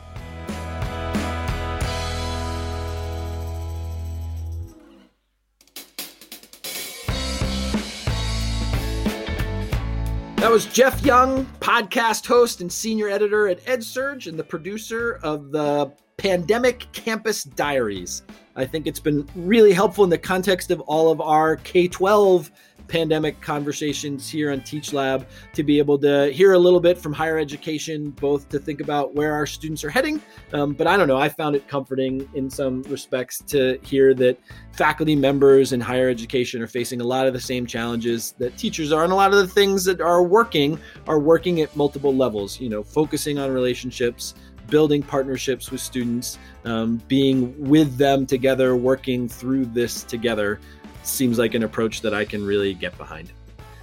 That 10.46 10.52
was 10.52 10.66
Jeff 10.66 11.04
Young, 11.04 11.44
podcast 11.58 12.24
host 12.24 12.60
and 12.60 12.72
senior 12.72 13.08
editor 13.08 13.48
at 13.48 13.60
EdSurge 13.64 14.28
and 14.28 14.38
the 14.38 14.44
producer 14.44 15.18
of 15.24 15.50
the 15.50 15.92
Pandemic 16.18 16.86
Campus 16.92 17.42
Diaries. 17.42 18.22
I 18.54 18.64
think 18.64 18.86
it's 18.86 19.00
been 19.00 19.28
really 19.34 19.72
helpful 19.72 20.04
in 20.04 20.10
the 20.10 20.18
context 20.18 20.70
of 20.70 20.80
all 20.82 21.10
of 21.10 21.20
our 21.20 21.56
K 21.56 21.88
12 21.88 22.52
pandemic 22.88 23.40
conversations 23.40 24.28
here 24.28 24.52
on 24.52 24.60
Teach 24.60 24.92
Lab 24.92 25.26
to 25.54 25.62
be 25.62 25.78
able 25.78 25.98
to 25.98 26.30
hear 26.32 26.52
a 26.52 26.58
little 26.58 26.80
bit 26.80 26.98
from 26.98 27.12
higher 27.12 27.38
education, 27.38 28.10
both 28.10 28.48
to 28.50 28.58
think 28.58 28.80
about 28.80 29.14
where 29.14 29.32
our 29.32 29.46
students 29.46 29.84
are 29.84 29.90
heading. 29.90 30.22
Um, 30.52 30.72
but 30.72 30.86
I 30.86 30.96
don't 30.96 31.08
know, 31.08 31.16
I 31.16 31.28
found 31.28 31.56
it 31.56 31.66
comforting 31.68 32.28
in 32.34 32.50
some 32.50 32.82
respects 32.82 33.38
to 33.48 33.78
hear 33.82 34.14
that 34.14 34.38
faculty 34.72 35.16
members 35.16 35.72
in 35.72 35.80
higher 35.80 36.08
education 36.08 36.62
are 36.62 36.66
facing 36.66 37.00
a 37.00 37.04
lot 37.04 37.26
of 37.26 37.32
the 37.32 37.40
same 37.40 37.66
challenges 37.66 38.32
that 38.38 38.56
teachers 38.56 38.92
are, 38.92 39.04
and 39.04 39.12
a 39.12 39.16
lot 39.16 39.32
of 39.32 39.38
the 39.38 39.48
things 39.48 39.84
that 39.84 40.00
are 40.00 40.22
working 40.22 40.78
are 41.06 41.18
working 41.18 41.60
at 41.60 41.74
multiple 41.76 42.14
levels, 42.14 42.60
you 42.60 42.68
know, 42.68 42.82
focusing 42.82 43.38
on 43.38 43.50
relationships 43.50 44.34
building 44.68 45.02
partnerships 45.02 45.70
with 45.70 45.80
students, 45.80 46.38
um, 46.64 47.00
being 47.08 47.54
with 47.68 47.96
them 47.96 48.26
together, 48.26 48.76
working 48.76 49.28
through 49.28 49.64
this 49.66 50.02
together 50.02 50.60
seems 51.06 51.38
like 51.38 51.54
an 51.54 51.62
approach 51.62 52.00
that 52.02 52.14
I 52.14 52.24
can 52.24 52.44
really 52.44 52.74
get 52.74 52.96
behind. 52.98 53.32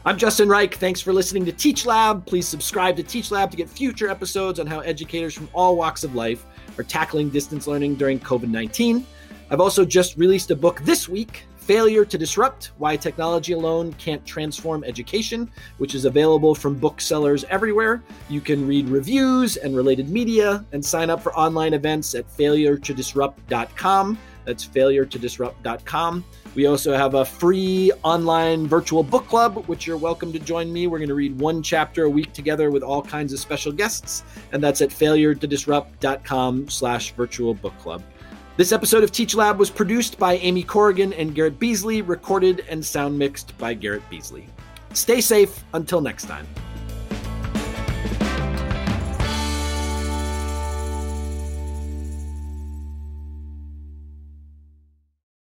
I'm 0.06 0.18
Justin 0.18 0.50
Reich. 0.50 0.76
Thanks 0.76 1.00
for 1.00 1.14
listening 1.14 1.46
to 1.46 1.52
Teach 1.52 1.86
Lab. 1.86 2.26
Please 2.26 2.48
subscribe 2.48 2.98
to 2.98 3.04
Teach 3.04 3.32
Lab 3.32 3.50
to 3.52 3.58
get 3.58 3.70
future 3.70 4.10
episodes 4.10 4.60
on 4.60 4.68
how 4.68 4.82
educators 4.82 5.34
from 5.34 5.48
all 5.54 5.78
walks 5.78 6.04
of 6.04 6.14
life 6.14 6.46
are 6.78 6.84
tackling 6.84 7.30
distance 7.30 7.68
learning 7.68 7.96
during 7.96 8.20
COVID 8.20 8.50
19. 8.50 9.06
I've 9.50 9.62
also 9.62 9.86
just 9.86 10.18
released 10.18 10.52
a 10.52 10.56
book 10.56 10.82
this 10.82 11.08
week 11.08 11.46
Failure 11.64 12.04
to 12.04 12.18
Disrupt 12.18 12.72
Why 12.78 12.98
Technology 12.98 13.54
Alone 13.54 13.94
Can't 13.94 14.26
Transform 14.26 14.84
Education, 14.84 15.50
which 15.78 15.96
is 15.96 16.04
available 16.04 16.54
from 16.54 16.76
booksellers 16.76 17.46
everywhere. 17.46 18.04
You 18.28 18.42
can 18.42 18.68
read 18.68 18.90
reviews 18.90 19.56
and 19.56 19.74
related 19.74 20.10
media 20.10 20.66
and 20.74 20.84
sign 20.84 21.10
up 21.10 21.22
for 21.22 21.34
online 21.38 21.74
events 21.74 22.16
at 22.16 22.28
failuretodisrupt.com. 22.28 24.18
That's 24.46 24.66
failuretodisrupt.com. 24.66 26.26
We 26.56 26.66
also 26.68 26.96
have 26.96 27.16
a 27.16 27.26
free 27.26 27.92
online 28.04 28.68
virtual 28.68 29.04
book 29.04 29.28
club, 29.28 29.66
which 29.68 29.88
you're 29.88 29.98
welcome 29.98 30.32
to 30.34 30.40
join 30.40 30.72
me. 30.72 30.88
We're 30.88 31.00
going 31.00 31.10
to 31.10 31.16
read 31.16 31.40
one 31.40 31.64
chapter 31.64 32.04
a 32.04 32.10
week 32.10 32.34
together 32.34 32.70
with 32.70 32.84
all 32.84 33.02
kinds 33.02 33.34
of 33.34 33.40
special 33.40 33.72
guests, 33.72 34.24
and 34.52 34.64
that's 34.64 34.82
at 34.82 34.90
failuretodisrupt.com 34.90 36.70
slash 36.70 37.14
virtual 37.14 37.54
book 37.54 37.78
club. 37.80 38.04
This 38.56 38.72
episode 38.72 39.04
of 39.04 39.12
Teach 39.12 39.34
Lab 39.34 39.58
was 39.58 39.72
produced 39.72 40.20
by 40.20 40.36
Amy 40.36 40.62
Corrigan 40.62 41.12
and 41.14 41.34
Garrett 41.34 41.58
Beasley, 41.58 42.04
recorded 42.04 42.64
and 42.70 42.86
sound 42.86 43.18
mixed 43.18 43.58
by 43.58 43.74
Garrett 43.74 44.08
Beasley. 44.12 44.48
Stay 44.94 45.22
safe 45.22 45.64
until 45.74 46.02
next 46.02 46.26
time. 46.26 46.46